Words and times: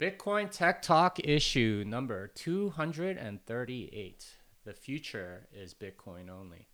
Bitcoin 0.00 0.48
Tech 0.48 0.80
Talk 0.80 1.18
issue 1.18 1.82
number 1.84 2.28
238. 2.28 4.26
The 4.64 4.72
future 4.72 5.48
is 5.52 5.74
Bitcoin 5.74 6.30
only. 6.30 6.68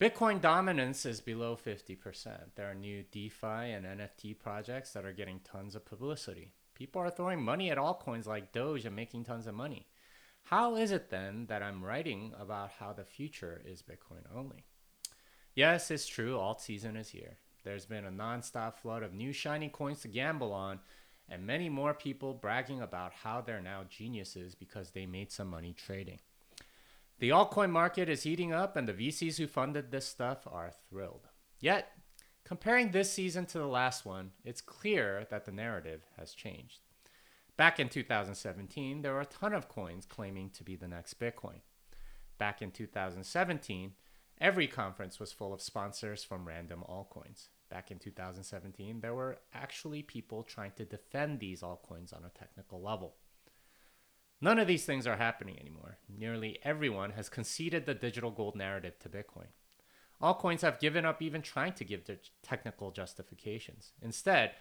Bitcoin 0.00 0.40
dominance 0.40 1.06
is 1.06 1.20
below 1.20 1.54
50%. 1.56 2.56
There 2.56 2.68
are 2.68 2.74
new 2.74 3.04
DeFi 3.12 3.46
and 3.46 3.86
NFT 3.86 4.36
projects 4.40 4.92
that 4.92 5.04
are 5.04 5.12
getting 5.12 5.38
tons 5.44 5.76
of 5.76 5.86
publicity. 5.86 6.54
People 6.74 7.00
are 7.00 7.10
throwing 7.10 7.44
money 7.44 7.70
at 7.70 7.78
altcoins 7.78 8.26
like 8.26 8.50
Doge 8.50 8.84
and 8.84 8.96
making 8.96 9.22
tons 9.22 9.46
of 9.46 9.54
money. 9.54 9.86
How 10.42 10.74
is 10.74 10.90
it 10.90 11.10
then 11.10 11.46
that 11.46 11.62
I'm 11.62 11.84
writing 11.84 12.32
about 12.36 12.72
how 12.80 12.92
the 12.92 13.04
future 13.04 13.62
is 13.64 13.84
Bitcoin 13.84 14.24
only? 14.34 14.64
Yes, 15.54 15.92
it's 15.92 16.08
true, 16.08 16.36
alt 16.36 16.60
season 16.60 16.96
is 16.96 17.10
here. 17.10 17.36
There's 17.62 17.86
been 17.86 18.04
a 18.04 18.10
non-stop 18.10 18.80
flood 18.80 19.04
of 19.04 19.14
new 19.14 19.32
shiny 19.32 19.68
coins 19.68 20.00
to 20.00 20.08
gamble 20.08 20.52
on 20.52 20.80
and 21.28 21.46
many 21.46 21.68
more 21.68 21.94
people 21.94 22.34
bragging 22.34 22.80
about 22.80 23.12
how 23.12 23.40
they're 23.40 23.60
now 23.60 23.82
geniuses 23.88 24.54
because 24.54 24.90
they 24.90 25.06
made 25.06 25.32
some 25.32 25.48
money 25.48 25.72
trading. 25.72 26.20
The 27.18 27.30
altcoin 27.30 27.70
market 27.70 28.08
is 28.08 28.22
heating 28.22 28.52
up, 28.52 28.76
and 28.76 28.86
the 28.86 28.92
VCs 28.92 29.38
who 29.38 29.46
funded 29.46 29.90
this 29.90 30.06
stuff 30.06 30.46
are 30.46 30.70
thrilled. 30.88 31.28
Yet, 31.58 31.92
comparing 32.44 32.90
this 32.90 33.10
season 33.10 33.46
to 33.46 33.58
the 33.58 33.66
last 33.66 34.04
one, 34.04 34.32
it's 34.44 34.60
clear 34.60 35.26
that 35.30 35.46
the 35.46 35.52
narrative 35.52 36.02
has 36.18 36.34
changed. 36.34 36.80
Back 37.56 37.80
in 37.80 37.88
2017, 37.88 39.00
there 39.00 39.14
were 39.14 39.22
a 39.22 39.26
ton 39.26 39.54
of 39.54 39.68
coins 39.68 40.04
claiming 40.04 40.50
to 40.50 40.62
be 40.62 40.76
the 40.76 40.88
next 40.88 41.18
Bitcoin. 41.18 41.60
Back 42.38 42.60
in 42.60 42.70
2017, 42.70 43.92
every 44.38 44.66
conference 44.66 45.18
was 45.18 45.32
full 45.32 45.54
of 45.54 45.62
sponsors 45.62 46.22
from 46.22 46.46
random 46.46 46.84
altcoins 46.86 47.48
back 47.68 47.90
in 47.90 47.98
2017, 47.98 49.00
there 49.00 49.14
were 49.14 49.38
actually 49.54 50.02
people 50.02 50.42
trying 50.42 50.72
to 50.76 50.84
defend 50.84 51.40
these 51.40 51.62
altcoins 51.62 52.14
on 52.14 52.24
a 52.24 52.38
technical 52.38 52.80
level. 52.80 53.14
None 54.40 54.58
of 54.58 54.66
these 54.66 54.84
things 54.84 55.06
are 55.06 55.16
happening 55.16 55.58
anymore. 55.58 55.98
Nearly 56.08 56.58
everyone 56.62 57.12
has 57.12 57.28
conceded 57.28 57.86
the 57.86 57.94
digital 57.94 58.30
gold 58.30 58.54
narrative 58.54 58.98
to 59.00 59.08
Bitcoin. 59.08 59.48
Altcoins 60.22 60.62
have 60.62 60.80
given 60.80 61.04
up 61.04 61.20
even 61.20 61.42
trying 61.42 61.72
to 61.74 61.84
give 61.84 62.04
their 62.04 62.18
technical 62.42 62.90
justifications. 62.90 63.92
Instead, 64.02 64.52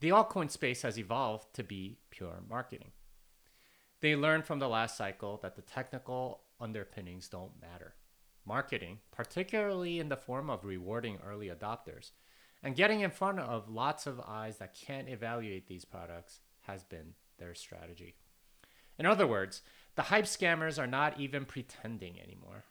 the 0.00 0.10
altcoin 0.10 0.50
space 0.50 0.82
has 0.82 0.98
evolved 0.98 1.54
to 1.54 1.62
be 1.62 1.98
pure 2.10 2.40
marketing. 2.48 2.92
They 4.00 4.14
learned 4.14 4.44
from 4.44 4.60
the 4.60 4.68
last 4.68 4.96
cycle 4.96 5.38
that 5.42 5.56
the 5.56 5.62
technical 5.62 6.42
underpinnings 6.60 7.28
don't 7.28 7.60
matter. 7.60 7.94
Marketing, 8.44 8.98
particularly 9.10 9.98
in 9.98 10.08
the 10.08 10.16
form 10.16 10.48
of 10.48 10.64
rewarding 10.64 11.18
early 11.26 11.48
adopters, 11.48 12.12
and 12.62 12.76
getting 12.76 13.00
in 13.00 13.10
front 13.10 13.38
of 13.38 13.68
lots 13.68 14.06
of 14.06 14.20
eyes 14.20 14.58
that 14.58 14.74
can't 14.74 15.08
evaluate 15.08 15.66
these 15.66 15.84
products 15.84 16.40
has 16.62 16.82
been 16.82 17.14
their 17.38 17.54
strategy. 17.54 18.14
In 18.98 19.06
other 19.06 19.26
words, 19.26 19.62
the 19.94 20.02
hype 20.02 20.24
scammers 20.24 20.78
are 20.78 20.86
not 20.86 21.18
even 21.20 21.44
pretending 21.44 22.20
anymore. 22.20 22.64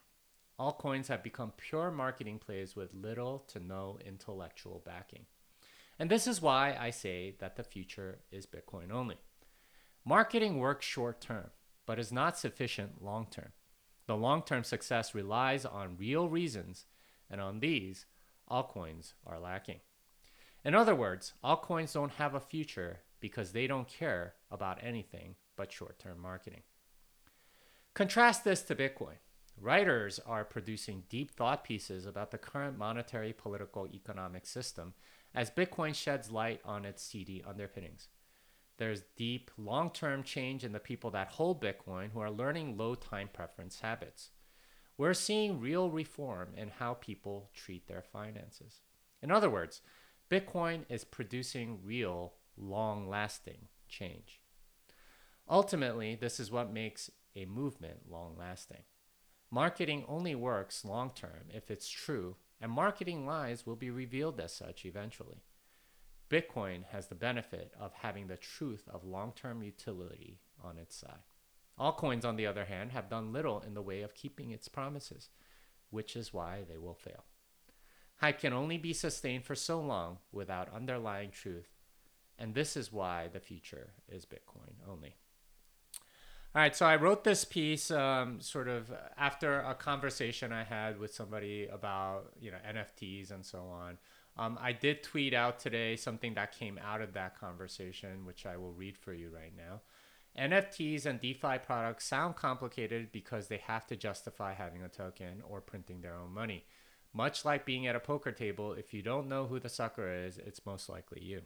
Altcoins 0.58 1.06
have 1.08 1.22
become 1.22 1.52
pure 1.56 1.90
marketing 1.90 2.38
plays 2.38 2.74
with 2.74 2.92
little 2.92 3.38
to 3.48 3.60
no 3.60 3.98
intellectual 4.04 4.82
backing. 4.84 5.26
And 5.98 6.10
this 6.10 6.26
is 6.26 6.42
why 6.42 6.76
I 6.78 6.90
say 6.90 7.34
that 7.38 7.56
the 7.56 7.64
future 7.64 8.20
is 8.30 8.46
Bitcoin 8.46 8.92
only. 8.92 9.16
Marketing 10.04 10.58
works 10.58 10.86
short 10.86 11.20
term, 11.20 11.50
but 11.86 11.98
is 11.98 12.12
not 12.12 12.38
sufficient 12.38 13.02
long 13.02 13.26
term. 13.30 13.52
The 14.06 14.16
long 14.16 14.42
term 14.42 14.64
success 14.64 15.14
relies 15.14 15.64
on 15.64 15.96
real 15.98 16.28
reasons, 16.28 16.86
and 17.30 17.40
on 17.40 17.60
these, 17.60 18.06
altcoins 18.50 19.12
are 19.26 19.38
lacking. 19.38 19.80
In 20.64 20.74
other 20.74 20.94
words, 20.94 21.34
altcoins 21.44 21.94
don't 21.94 22.12
have 22.12 22.34
a 22.34 22.40
future 22.40 23.00
because 23.20 23.52
they 23.52 23.66
don't 23.66 23.88
care 23.88 24.34
about 24.50 24.82
anything 24.82 25.36
but 25.56 25.72
short 25.72 25.98
term 25.98 26.20
marketing. 26.20 26.62
Contrast 27.94 28.44
this 28.44 28.62
to 28.62 28.74
Bitcoin. 28.74 29.16
Writers 29.60 30.20
are 30.24 30.44
producing 30.44 31.02
deep 31.08 31.32
thought 31.32 31.64
pieces 31.64 32.06
about 32.06 32.30
the 32.30 32.38
current 32.38 32.78
monetary, 32.78 33.32
political, 33.32 33.88
economic 33.88 34.46
system 34.46 34.94
as 35.34 35.50
Bitcoin 35.50 35.94
sheds 35.94 36.30
light 36.30 36.60
on 36.64 36.84
its 36.84 37.02
seedy 37.02 37.42
underpinnings. 37.46 38.08
There's 38.76 39.02
deep, 39.16 39.50
long 39.58 39.90
term 39.90 40.22
change 40.22 40.64
in 40.64 40.72
the 40.72 40.78
people 40.78 41.10
that 41.10 41.28
hold 41.28 41.60
Bitcoin 41.60 42.12
who 42.12 42.20
are 42.20 42.30
learning 42.30 42.76
low 42.76 42.94
time 42.94 43.28
preference 43.32 43.80
habits. 43.80 44.30
We're 44.98 45.14
seeing 45.14 45.60
real 45.60 45.90
reform 45.90 46.48
in 46.56 46.68
how 46.68 46.94
people 46.94 47.50
treat 47.54 47.86
their 47.86 48.02
finances. 48.02 48.82
In 49.22 49.30
other 49.30 49.48
words, 49.48 49.80
Bitcoin 50.28 50.84
is 50.88 51.04
producing 51.04 51.78
real, 51.84 52.34
long 52.56 53.08
lasting 53.08 53.68
change. 53.88 54.40
Ultimately, 55.48 56.16
this 56.16 56.40
is 56.40 56.50
what 56.50 56.72
makes 56.72 57.10
a 57.36 57.44
movement 57.46 58.10
long 58.10 58.34
lasting. 58.36 58.82
Marketing 59.50 60.04
only 60.08 60.34
works 60.34 60.84
long 60.84 61.12
term 61.14 61.46
if 61.54 61.70
it's 61.70 61.88
true, 61.88 62.36
and 62.60 62.70
marketing 62.70 63.24
lies 63.24 63.64
will 63.64 63.76
be 63.76 63.90
revealed 63.90 64.40
as 64.40 64.52
such 64.52 64.84
eventually. 64.84 65.44
Bitcoin 66.28 66.84
has 66.90 67.06
the 67.06 67.14
benefit 67.14 67.72
of 67.78 67.92
having 67.94 68.26
the 68.26 68.36
truth 68.36 68.88
of 68.92 69.04
long 69.04 69.32
term 69.32 69.62
utility 69.62 70.40
on 70.62 70.76
its 70.76 70.96
side. 70.96 71.27
Altcoins, 71.78 72.24
on 72.24 72.36
the 72.36 72.46
other 72.46 72.64
hand, 72.64 72.92
have 72.92 73.08
done 73.08 73.32
little 73.32 73.60
in 73.60 73.74
the 73.74 73.82
way 73.82 74.02
of 74.02 74.14
keeping 74.14 74.50
its 74.50 74.68
promises, 74.68 75.28
which 75.90 76.16
is 76.16 76.32
why 76.32 76.60
they 76.68 76.78
will 76.78 76.94
fail. 76.94 77.24
Hype 78.16 78.40
can 78.40 78.52
only 78.52 78.78
be 78.78 78.92
sustained 78.92 79.44
for 79.44 79.54
so 79.54 79.80
long 79.80 80.18
without 80.32 80.74
underlying 80.74 81.30
truth, 81.30 81.68
and 82.38 82.54
this 82.54 82.76
is 82.76 82.92
why 82.92 83.28
the 83.32 83.40
future 83.40 83.92
is 84.08 84.26
Bitcoin 84.26 84.74
only. 84.88 85.16
All 86.54 86.62
right, 86.62 86.74
so 86.74 86.86
I 86.86 86.96
wrote 86.96 87.24
this 87.24 87.44
piece 87.44 87.90
um, 87.90 88.40
sort 88.40 88.68
of 88.68 88.90
after 89.16 89.60
a 89.60 89.74
conversation 89.74 90.50
I 90.50 90.64
had 90.64 90.98
with 90.98 91.14
somebody 91.14 91.66
about 91.66 92.32
you 92.40 92.50
know 92.50 92.56
NFTs 92.68 93.30
and 93.30 93.44
so 93.44 93.66
on. 93.68 93.98
Um, 94.36 94.58
I 94.60 94.72
did 94.72 95.02
tweet 95.02 95.34
out 95.34 95.58
today 95.58 95.94
something 95.94 96.34
that 96.34 96.52
came 96.52 96.78
out 96.82 97.02
of 97.02 97.12
that 97.12 97.38
conversation, 97.38 98.24
which 98.24 98.46
I 98.46 98.56
will 98.56 98.72
read 98.72 98.96
for 98.96 99.12
you 99.12 99.30
right 99.30 99.52
now. 99.56 99.82
NFTs 100.38 101.06
and 101.06 101.20
DeFi 101.20 101.58
products 101.64 102.06
sound 102.06 102.36
complicated 102.36 103.10
because 103.12 103.48
they 103.48 103.58
have 103.58 103.86
to 103.88 103.96
justify 103.96 104.54
having 104.54 104.82
a 104.82 104.88
token 104.88 105.42
or 105.48 105.60
printing 105.60 106.00
their 106.00 106.14
own 106.14 106.32
money. 106.32 106.64
Much 107.12 107.44
like 107.44 107.64
being 107.64 107.86
at 107.86 107.96
a 107.96 108.00
poker 108.00 108.32
table, 108.32 108.74
if 108.74 108.94
you 108.94 109.02
don't 109.02 109.28
know 109.28 109.46
who 109.46 109.58
the 109.58 109.68
sucker 109.68 110.10
is, 110.12 110.38
it's 110.38 110.64
most 110.64 110.88
likely 110.88 111.22
you. 111.22 111.40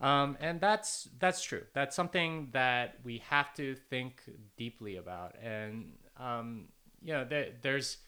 Um, 0.00 0.36
and 0.40 0.60
that's 0.60 1.08
that's 1.18 1.42
true. 1.42 1.62
That's 1.74 1.96
something 1.96 2.48
that 2.52 2.96
we 3.02 3.18
have 3.28 3.54
to 3.54 3.74
think 3.74 4.22
deeply 4.56 4.96
about. 4.96 5.36
And 5.42 5.92
um, 6.18 6.66
you 7.02 7.12
know, 7.12 7.24
there, 7.24 7.48
there's 7.62 7.98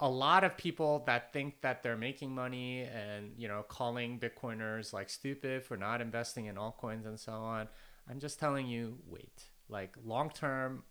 a 0.00 0.08
lot 0.08 0.44
of 0.44 0.56
people 0.56 1.02
that 1.06 1.32
think 1.32 1.60
that 1.60 1.82
they're 1.82 1.96
making 1.96 2.34
money 2.34 2.82
and 2.82 3.32
you 3.36 3.48
know 3.48 3.64
calling 3.68 4.18
Bitcoiners 4.18 4.92
like 4.92 5.10
stupid 5.10 5.64
for 5.64 5.76
not 5.76 6.00
investing 6.00 6.46
in 6.46 6.56
altcoins 6.56 7.06
and 7.06 7.18
so 7.18 7.32
on. 7.32 7.68
I'm 8.08 8.20
just 8.20 8.38
telling 8.38 8.66
you, 8.66 8.98
wait. 9.06 9.44
Like 9.68 9.96
long 10.04 10.30
term, 10.30 10.84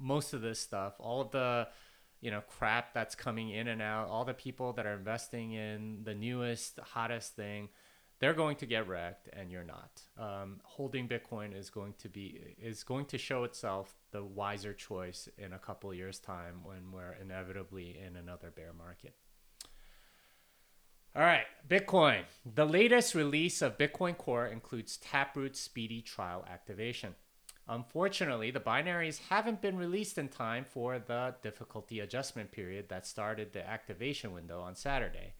most 0.00 0.32
of 0.32 0.40
this 0.40 0.60
stuff, 0.60 0.94
all 0.98 1.20
of 1.20 1.30
the 1.30 1.68
you 2.24 2.30
know 2.30 2.40
crap 2.40 2.94
that's 2.94 3.14
coming 3.14 3.50
in 3.50 3.68
and 3.68 3.82
out 3.82 4.08
all 4.08 4.24
the 4.24 4.34
people 4.34 4.72
that 4.72 4.86
are 4.86 4.94
investing 4.94 5.52
in 5.52 5.98
the 6.04 6.14
newest 6.14 6.80
hottest 6.80 7.36
thing 7.36 7.68
they're 8.18 8.32
going 8.32 8.56
to 8.56 8.64
get 8.64 8.88
wrecked 8.88 9.28
and 9.34 9.50
you're 9.50 9.62
not 9.62 10.00
um, 10.18 10.58
holding 10.64 11.06
bitcoin 11.06 11.54
is 11.54 11.68
going 11.68 11.92
to 11.98 12.08
be 12.08 12.56
is 12.58 12.82
going 12.82 13.04
to 13.04 13.18
show 13.18 13.44
itself 13.44 13.94
the 14.10 14.24
wiser 14.24 14.72
choice 14.72 15.28
in 15.36 15.52
a 15.52 15.58
couple 15.58 15.92
years 15.92 16.18
time 16.18 16.60
when 16.62 16.90
we're 16.90 17.14
inevitably 17.20 17.98
in 18.04 18.16
another 18.16 18.50
bear 18.50 18.72
market 18.72 19.14
all 21.14 21.22
right 21.22 21.46
bitcoin 21.68 22.22
the 22.54 22.64
latest 22.64 23.14
release 23.14 23.62
of 23.62 23.78
bitcoin 23.78 24.16
core 24.16 24.46
includes 24.46 24.96
taproot 24.96 25.56
speedy 25.56 26.00
trial 26.00 26.44
activation 26.50 27.14
Unfortunately, 27.66 28.50
the 28.50 28.60
binaries 28.60 29.20
haven't 29.30 29.62
been 29.62 29.78
released 29.78 30.18
in 30.18 30.28
time 30.28 30.64
for 30.64 30.98
the 30.98 31.34
difficulty 31.42 32.00
adjustment 32.00 32.52
period 32.52 32.90
that 32.90 33.06
started 33.06 33.52
the 33.52 33.66
activation 33.66 34.32
window 34.32 34.60
on 34.60 34.74
Saturday. 34.74 35.32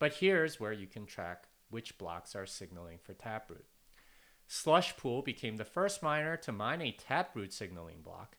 But 0.00 0.14
here's 0.14 0.58
where 0.58 0.72
you 0.72 0.88
can 0.88 1.06
track 1.06 1.44
which 1.70 1.96
blocks 1.98 2.34
are 2.34 2.46
signaling 2.46 2.98
for 3.00 3.14
Taproot. 3.14 3.66
Slushpool 4.48 5.24
became 5.24 5.56
the 5.56 5.64
first 5.64 6.02
miner 6.02 6.36
to 6.38 6.50
mine 6.50 6.80
a 6.80 6.90
Taproot 6.90 7.52
signaling 7.52 8.00
block. 8.02 8.36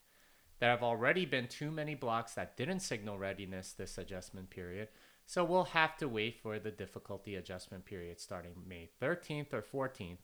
There 0.59 0.71
have 0.71 0.83
already 0.83 1.25
been 1.25 1.47
too 1.47 1.71
many 1.71 1.95
blocks 1.95 2.33
that 2.33 2.57
didn't 2.57 2.81
signal 2.81 3.17
readiness 3.17 3.71
this 3.71 3.97
adjustment 3.97 4.49
period, 4.49 4.89
so 5.29 5.43
we'll 5.43 5.65
have 5.65 5.95
to 5.95 6.09
wait 6.09 6.39
for 6.41 6.57
the 6.57 6.71
difficulty 6.71 7.35
adjustment 7.35 7.85
period 7.85 8.19
starting 8.19 8.55
May 8.67 8.89
13th 8.99 9.53
or 9.53 9.61
14th 9.61 10.17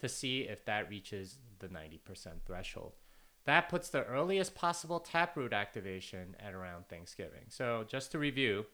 to 0.00 0.08
see 0.08 0.40
if 0.40 0.64
that 0.64 0.90
reaches 0.90 1.38
the 1.60 1.68
90% 1.68 2.00
threshold. 2.44 2.94
That 3.44 3.68
puts 3.68 3.88
the 3.88 4.02
earliest 4.02 4.56
possible 4.56 4.98
Taproot 4.98 5.52
activation 5.52 6.34
at 6.40 6.54
around 6.54 6.88
Thanksgiving. 6.88 7.44
So, 7.50 7.84
just 7.86 8.10
to 8.10 8.18
review, 8.18 8.66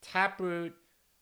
Taproot 0.00 0.74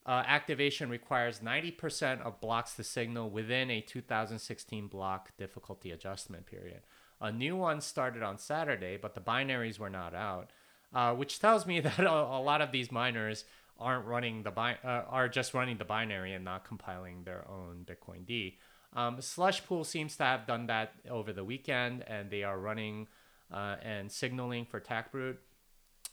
uh, 0.06 0.22
activation 0.26 0.88
requires 0.88 1.40
90% 1.40 2.22
of 2.22 2.40
blocks 2.40 2.76
to 2.76 2.84
signal 2.84 3.28
within 3.28 3.70
a 3.70 3.82
2016 3.82 4.88
block 4.88 5.36
difficulty 5.36 5.90
adjustment 5.90 6.46
period. 6.46 6.80
A 7.20 7.30
new 7.30 7.54
one 7.54 7.82
started 7.82 8.22
on 8.22 8.38
Saturday, 8.38 8.96
but 8.96 9.14
the 9.14 9.20
binaries 9.20 9.78
were 9.78 9.90
not 9.90 10.14
out, 10.14 10.52
uh, 10.94 11.12
which 11.12 11.38
tells 11.38 11.66
me 11.66 11.80
that 11.80 12.00
a, 12.00 12.10
a, 12.10 12.40
lot 12.40 12.62
of 12.62 12.72
these 12.72 12.90
miners 12.90 13.44
aren't 13.80 14.06
running 14.06 14.42
the 14.42 14.50
bi- 14.50 14.78
uh, 14.84 15.04
are 15.08 15.28
just 15.28 15.54
running 15.54 15.78
the 15.78 15.84
binary 15.84 16.34
and 16.34 16.44
not 16.44 16.64
compiling 16.64 17.24
their 17.24 17.46
own 17.48 17.86
bitcoind. 17.86 18.54
Um, 18.92 19.20
Slush 19.20 19.64
Pool 19.66 19.84
seems 19.84 20.16
to 20.16 20.24
have 20.24 20.46
done 20.46 20.66
that 20.66 20.94
over 21.08 21.32
the 21.32 21.44
weekend, 21.44 22.02
and 22.06 22.30
they 22.30 22.42
are 22.42 22.58
running 22.58 23.06
uh, 23.52 23.76
and 23.82 24.10
signaling 24.10 24.64
for 24.64 24.80
Taproot. 24.80 25.38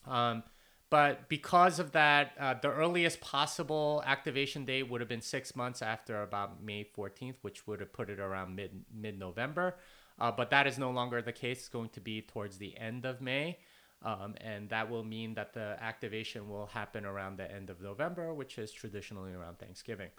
Um, 0.05 0.43
but 0.89 1.27
because 1.27 1.79
of 1.79 1.91
that, 1.91 2.31
uh, 2.39 2.53
the 2.61 2.71
earliest 2.71 3.19
possible 3.19 4.01
activation 4.05 4.63
date 4.63 4.89
would 4.89 5.01
have 5.01 5.09
been 5.09 5.21
six 5.21 5.55
months 5.55 5.81
after 5.81 6.21
about 6.21 6.63
May 6.63 6.85
14th, 6.97 7.35
which 7.41 7.67
would 7.67 7.81
have 7.81 7.91
put 7.91 8.09
it 8.09 8.19
around 8.19 8.55
mid 8.55 8.85
mid 8.93 9.19
November. 9.19 9.75
Uh, 10.19 10.31
but 10.31 10.49
that 10.49 10.65
is 10.65 10.79
no 10.79 10.91
longer 10.91 11.21
the 11.21 11.33
case. 11.33 11.59
It's 11.59 11.69
going 11.69 11.89
to 11.89 11.99
be 11.99 12.21
towards 12.21 12.57
the 12.57 12.77
end 12.77 13.05
of 13.05 13.21
May. 13.21 13.59
Um, 14.03 14.35
and 14.41 14.69
that 14.69 14.89
will 14.89 15.03
mean 15.03 15.33
that 15.33 15.53
the 15.53 15.75
activation 15.81 16.49
will 16.49 16.67
happen 16.67 17.05
around 17.05 17.37
the 17.37 17.51
end 17.51 17.69
of 17.69 17.81
November, 17.81 18.33
which 18.33 18.57
is 18.57 18.71
traditionally 18.71 19.33
around 19.33 19.57
Thanksgiving. 19.59 20.09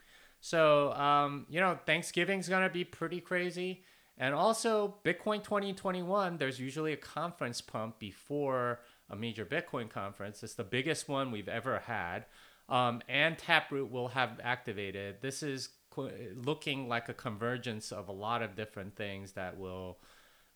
So, 0.41 0.93
um, 0.93 1.47
you 1.49 1.61
know, 1.61 1.79
Thanksgiving 1.87 2.41
is 2.41 2.49
going 2.49 2.65
to 2.65 2.73
be 2.73 2.85
pretty 2.85 3.21
crazy. 3.21 3.85
And 4.17 4.35
also, 4.35 4.97
Bitcoin 5.05 5.45
2021, 5.45 6.39
there's 6.39 6.59
usually 6.59 6.93
a 6.93 6.97
conference 6.97 7.61
pump 7.61 8.01
before 8.01 8.81
a 9.09 9.17
major 9.17 9.45
Bitcoin 9.45 9.89
conference. 9.89 10.43
It's 10.43 10.55
the 10.55 10.65
biggest 10.65 11.09
one 11.09 11.31
we've 11.31 11.49
ever 11.49 11.79
had. 11.79 12.27
Um, 12.69 13.01
and 13.09 13.39
Taproot 13.39 13.91
will 13.91 14.09
have 14.09 14.41
activated. 14.43 15.17
This 15.23 15.43
is 15.43 15.71
looking 15.97 16.89
like 16.89 17.09
a 17.09 17.15
convergence 17.15 17.93
of 17.93 18.09
a 18.09 18.13
lot 18.13 18.43
of 18.43 18.55
different 18.55 18.97
things 18.97 19.33
that 19.33 19.59
will 19.59 19.99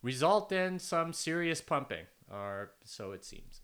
result 0.03 0.53
in 0.53 0.79
some 0.79 1.13
serious 1.13 1.61
pumping, 1.61 2.05
or 2.31 2.73
so 2.85 3.13
it 3.13 3.25
seems. 3.25 3.61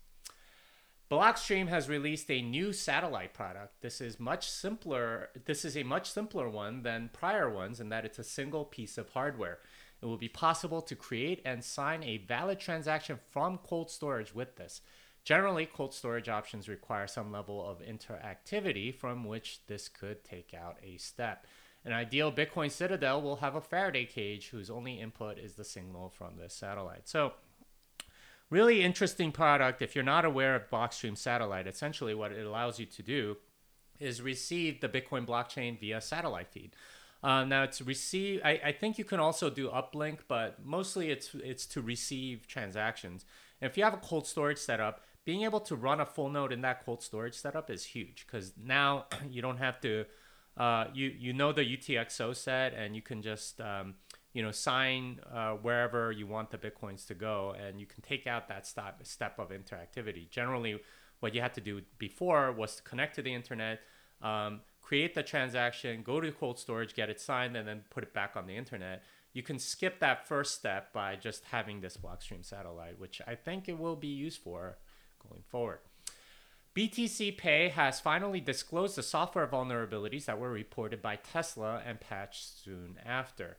Blockstream 1.09 1.69
has 1.69 1.89
released 1.89 2.29
a 2.29 2.41
new 2.41 2.71
satellite 2.71 3.33
product. 3.33 3.81
This 3.81 3.99
is 3.99 4.19
much 4.19 4.47
simpler. 4.47 5.29
This 5.45 5.65
is 5.65 5.75
a 5.75 5.81
much 5.81 6.11
simpler 6.11 6.47
one 6.47 6.83
than 6.83 7.09
prior 7.11 7.49
ones 7.49 7.79
in 7.79 7.89
that 7.89 8.05
it's 8.05 8.19
a 8.19 8.23
single 8.23 8.63
piece 8.63 8.95
of 8.97 9.09
hardware. 9.09 9.57
It 10.01 10.05
will 10.05 10.17
be 10.17 10.29
possible 10.29 10.81
to 10.83 10.95
create 10.95 11.41
and 11.43 11.63
sign 11.63 12.03
a 12.03 12.17
valid 12.17 12.59
transaction 12.59 13.17
from 13.31 13.57
cold 13.57 13.89
storage 13.89 14.35
with 14.35 14.55
this. 14.55 14.81
Generally, 15.23 15.69
cold 15.73 15.93
storage 15.93 16.29
options 16.29 16.69
require 16.69 17.07
some 17.07 17.31
level 17.31 17.67
of 17.67 17.81
interactivity 17.81 18.93
from 18.93 19.25
which 19.25 19.61
this 19.67 19.89
could 19.89 20.23
take 20.23 20.53
out 20.53 20.77
a 20.83 20.97
step. 20.97 21.45
An 21.85 21.91
ideal 21.91 22.31
Bitcoin 22.31 22.71
Citadel 22.71 23.21
will 23.21 23.37
have 23.37 23.55
a 23.55 23.61
Faraday 23.61 24.05
cage 24.05 24.49
whose 24.49 24.69
only 24.69 24.99
input 24.99 25.39
is 25.39 25.55
the 25.55 25.63
signal 25.63 26.09
from 26.09 26.37
the 26.37 26.49
satellite. 26.49 27.09
So 27.09 27.33
really 28.49 28.83
interesting 28.83 29.31
product. 29.31 29.81
If 29.81 29.95
you're 29.95 30.03
not 30.03 30.25
aware 30.25 30.55
of 30.55 30.69
Blockstream 30.69 31.17
Satellite, 31.17 31.67
essentially 31.67 32.15
what 32.15 32.31
it 32.31 32.45
allows 32.45 32.79
you 32.79 32.85
to 32.85 33.03
do 33.03 33.37
is 33.99 34.21
receive 34.21 34.81
the 34.81 34.89
Bitcoin 34.89 35.25
blockchain 35.25 35.79
via 35.79 36.01
satellite 36.01 36.49
feed. 36.49 36.75
Uh, 37.21 37.43
now 37.43 37.65
to 37.65 37.83
receive, 37.83 38.39
I, 38.45 38.61
I 38.63 38.71
think 38.71 38.97
you 38.97 39.03
can 39.03 39.19
also 39.19 39.49
do 39.49 39.69
uplink, 39.69 40.19
but 40.27 40.65
mostly 40.65 41.11
it's 41.11 41.35
it's 41.35 41.65
to 41.67 41.81
receive 41.81 42.47
transactions. 42.47 43.25
And 43.59 43.69
if 43.69 43.77
you 43.77 43.83
have 43.83 43.93
a 43.93 43.97
cold 43.97 44.25
storage 44.25 44.57
setup, 44.57 45.03
being 45.25 45.43
able 45.43 45.59
to 45.61 45.75
run 45.75 45.99
a 45.99 46.05
full 46.05 46.29
node 46.29 46.53
in 46.53 46.61
that 46.61 46.85
cold 46.85 47.03
storage 47.03 47.35
setup 47.35 47.69
is 47.69 47.83
huge 47.83 48.25
because 48.25 48.53
now 48.57 49.05
you 49.29 49.41
don't 49.41 49.57
have 49.57 49.81
to, 49.81 50.05
uh, 50.55 50.85
you 50.93 51.13
you 51.19 51.33
know 51.33 51.51
the 51.51 51.61
UTXO 51.61 52.33
set 52.33 52.73
and 52.73 52.95
you 52.95 53.01
can 53.01 53.21
just 53.21 53.59
um, 53.59 53.95
you 54.33 54.43
know 54.43 54.51
sign 54.51 55.19
uh, 55.31 55.53
wherever 55.53 56.11
you 56.11 56.27
want 56.27 56.51
the 56.51 56.57
bitcoins 56.57 57.05
to 57.07 57.13
go 57.13 57.55
and 57.59 57.79
you 57.79 57.85
can 57.85 58.01
take 58.01 58.27
out 58.27 58.47
that 58.47 58.67
step 58.67 58.99
step 59.03 59.39
of 59.39 59.49
interactivity. 59.49 60.29
Generally 60.29 60.79
what 61.19 61.33
you 61.33 61.41
had 61.41 61.53
to 61.53 61.61
do 61.61 61.81
before 61.97 62.51
was 62.51 62.77
to 62.77 62.83
connect 62.83 63.15
to 63.15 63.21
the 63.21 63.33
internet 63.33 63.79
um, 64.21 64.61
create 64.81 65.15
the 65.15 65.23
transaction 65.23 66.01
go 66.03 66.19
to 66.19 66.31
cold 66.31 66.59
storage 66.59 66.93
get 66.93 67.09
it 67.09 67.19
signed 67.19 67.55
and 67.55 67.67
then 67.67 67.81
put 67.89 68.03
it 68.03 68.13
back 68.13 68.35
on 68.35 68.45
the 68.47 68.55
internet. 68.55 69.03
You 69.31 69.43
can 69.43 69.59
skip 69.59 69.99
that 69.99 70.27
first 70.27 70.55
step 70.55 70.91
by 70.91 71.15
just 71.15 71.45
having 71.45 71.81
this 71.81 71.97
blockstream 71.97 72.43
satellite 72.43 72.99
which 72.99 73.21
i 73.27 73.35
think 73.35 73.67
it 73.67 73.79
will 73.79 73.95
be 73.95 74.07
used 74.07 74.41
for 74.41 74.77
going 75.27 75.43
forward. 75.47 75.79
BTC 76.75 77.37
Pay 77.37 77.69
has 77.69 77.99
finally 77.99 78.39
disclosed 78.39 78.95
the 78.95 79.03
software 79.03 79.47
vulnerabilities 79.47 80.25
that 80.25 80.39
were 80.39 80.51
reported 80.51 81.01
by 81.01 81.15
Tesla 81.17 81.81
and 81.85 81.99
patched 81.99 82.63
soon 82.63 82.97
after. 83.05 83.57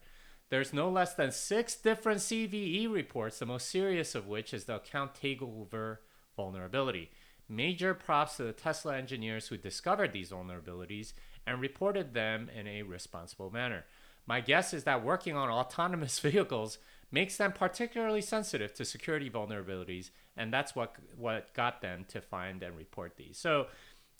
There's 0.50 0.72
no 0.72 0.90
less 0.90 1.14
than 1.14 1.30
six 1.30 1.76
different 1.76 2.18
CVE 2.20 2.92
reports, 2.92 3.38
the 3.38 3.46
most 3.46 3.68
serious 3.68 4.16
of 4.16 4.26
which 4.26 4.52
is 4.52 4.64
the 4.64 4.76
account 4.76 5.14
takeover 5.14 5.98
vulnerability. 6.36 7.10
Major 7.48 7.94
props 7.94 8.36
to 8.36 8.42
the 8.42 8.52
Tesla 8.52 8.96
engineers 8.96 9.48
who 9.48 9.56
discovered 9.56 10.12
these 10.12 10.30
vulnerabilities 10.30 11.12
and 11.46 11.60
reported 11.60 12.14
them 12.14 12.50
in 12.54 12.66
a 12.66 12.82
responsible 12.82 13.50
manner. 13.50 13.84
My 14.26 14.40
guess 14.40 14.74
is 14.74 14.84
that 14.84 15.04
working 15.04 15.36
on 15.36 15.48
autonomous 15.48 16.18
vehicles 16.20 16.78
makes 17.12 17.36
them 17.36 17.52
particularly 17.52 18.20
sensitive 18.20 18.74
to 18.74 18.84
security 18.84 19.30
vulnerabilities, 19.30 20.10
and 20.36 20.52
that's 20.52 20.74
what 20.74 20.96
what 21.16 21.52
got 21.54 21.80
them 21.80 22.04
to 22.08 22.20
find 22.20 22.62
and 22.62 22.76
report 22.76 23.16
these. 23.16 23.38
So 23.38 23.66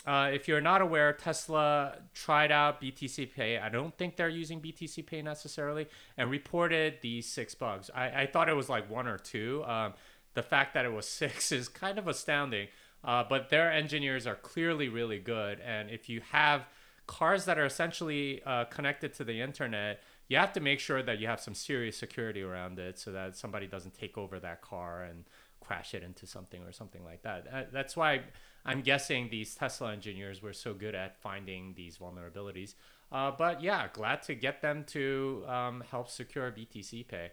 uh, 0.07 0.31
if 0.33 0.49
you're 0.49 0.61
not 0.61 0.81
aware, 0.81 1.13
Tesla 1.13 1.99
tried 2.15 2.51
out 2.51 2.81
BTC 2.81 3.35
Pay. 3.35 3.59
I 3.59 3.69
don't 3.69 3.97
think 3.97 4.17
they're 4.17 4.29
using 4.29 4.61
BTC 4.61 5.05
Pay 5.07 5.23
necessarily, 5.23 5.87
and 6.17 6.31
reported 6.31 6.95
these 7.03 7.27
six 7.27 7.55
bugs. 7.55 7.91
I, 7.95 8.23
I 8.23 8.27
thought 8.27 8.49
it 8.49 8.57
was 8.57 8.69
like 8.69 8.91
one 8.91 9.07
or 9.07 9.19
two. 9.19 9.63
Um, 9.67 9.95
the 10.35 10.43
fact 10.43 10.75
that 10.75 10.85
it 10.85 10.93
was 10.93 11.07
six 11.09 11.53
is 11.53 11.69
kind 11.69 11.99
of 11.99 12.09
astounding. 12.09 12.69
Uh, 13.03 13.25
but 13.29 13.49
their 13.49 13.73
engineers 13.73 14.27
are 14.27 14.35
clearly 14.35 14.89
really 14.89 15.19
good, 15.19 15.59
and 15.61 15.91
if 15.91 16.09
you 16.09 16.21
have 16.33 16.67
cars 17.07 17.47
that 17.47 17.59
are 17.59 17.65
essentially 17.65 18.43
uh, 18.45 18.65
connected 18.67 19.15
to 19.15 19.25
the 19.25 19.41
internet, 19.41 20.03
you 20.29 20.37
have 20.37 20.53
to 20.53 20.61
make 20.61 20.79
sure 20.79 21.03
that 21.03 21.19
you 21.19 21.27
have 21.27 21.41
some 21.41 21.55
serious 21.55 21.97
security 21.97 22.43
around 22.43 22.79
it, 22.79 22.99
so 22.99 23.11
that 23.11 23.37
somebody 23.37 23.67
doesn't 23.67 23.95
take 23.95 24.19
over 24.19 24.39
that 24.39 24.61
car 24.61 25.03
and 25.03 25.25
crash 25.61 25.95
it 25.95 26.03
into 26.03 26.27
something 26.27 26.63
or 26.63 26.73
something 26.73 27.03
like 27.03 27.23
that. 27.23 27.47
Uh, 27.51 27.63
that's 27.73 27.97
why 27.97 28.21
I'm 28.65 28.83
guessing 28.83 29.29
these 29.29 29.55
Tesla 29.55 29.93
engineers 29.93 30.43
were 30.43 30.53
so 30.53 30.75
good 30.75 30.95
at 30.95 31.21
finding 31.21 31.75
these 31.75 31.99
vulnerabilities. 31.99 32.75
Uh, 33.11 33.33
but 33.37 33.63
yeah, 33.63 33.89
glad 33.93 34.23
to 34.23 34.35
get 34.35 34.63
them 34.63 34.85
to 34.89 35.45
um, 35.49 35.83
help 35.91 36.09
secure 36.09 36.51
BTC 36.51 37.09
Pay. 37.09 37.31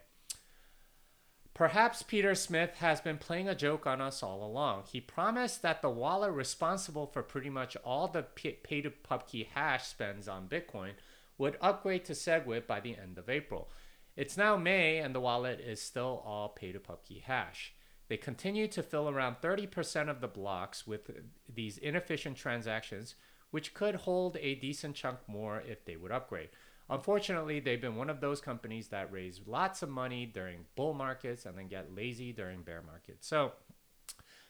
Perhaps 1.54 2.04
Peter 2.04 2.35
Smith 2.35 2.75
has 2.75 3.02
been 3.02 3.18
playing 3.18 3.49
a 3.49 3.56
joke 3.56 3.87
on 3.87 3.99
us 3.99 4.21
all 4.21 4.44
along. 4.44 4.83
He 4.92 5.02
promised 5.02 5.63
that 5.63 5.81
the 5.81 5.90
wallet 5.90 6.31
responsible 6.31 7.07
for 7.07 7.23
pretty 7.23 7.49
much 7.49 7.75
all 7.78 8.07
the 8.07 8.21
pay 8.21 8.81
to 8.81 8.92
pubkey 8.92 9.47
hash 9.47 9.87
spends 9.87 10.28
on 10.28 10.47
Bitcoin 10.47 10.92
would 11.40 11.57
upgrade 11.59 12.06
to 12.06 12.13
SegWit 12.13 12.68
by 12.68 12.80
the 12.80 12.95
end 12.95 13.18
of 13.18 13.28
April. 13.28 13.69
It's 14.16 14.37
now 14.37 14.56
May 14.56 14.97
and 14.97 15.16
the 15.16 15.19
wallet 15.19 15.59
is 15.59 15.81
still 15.81 16.21
all 16.25 16.49
pay 16.49 16.71
to 16.71 16.80
pubkey 16.80 17.23
hash. 17.23 17.73
They 18.07 18.18
continue 18.18 18.68
to 18.69 18.83
fill 18.83 19.09
around 19.09 19.37
30% 19.42 20.09
of 20.09 20.21
the 20.21 20.28
blocks 20.28 20.87
with 20.87 21.11
these 21.54 21.78
inefficient 21.78 22.37
transactions, 22.37 23.16
which 23.52 23.73
could 23.73 23.95
hold 23.95 24.37
a 24.37 24.56
decent 24.56 24.95
chunk 24.95 25.19
more 25.28 25.61
if 25.68 25.83
they 25.85 25.95
would 25.95 26.11
upgrade. 26.11 26.49
Unfortunately, 26.90 27.59
they've 27.59 27.81
been 27.81 27.97
one 27.97 28.09
of 28.09 28.21
those 28.21 28.40
companies 28.40 28.87
that 28.90 29.11
raise 29.11 29.42
lots 29.45 29.81
of 29.81 29.90
money 29.90 30.26
during 30.26 30.66
bull 30.76 30.94
markets 30.94 31.45
and 31.45 31.57
then 31.57 31.68
get 31.68 31.94
lazy 31.94 32.31
during 32.31 32.61
bear 32.61 32.81
markets. 32.81 33.28
So, 33.28 33.52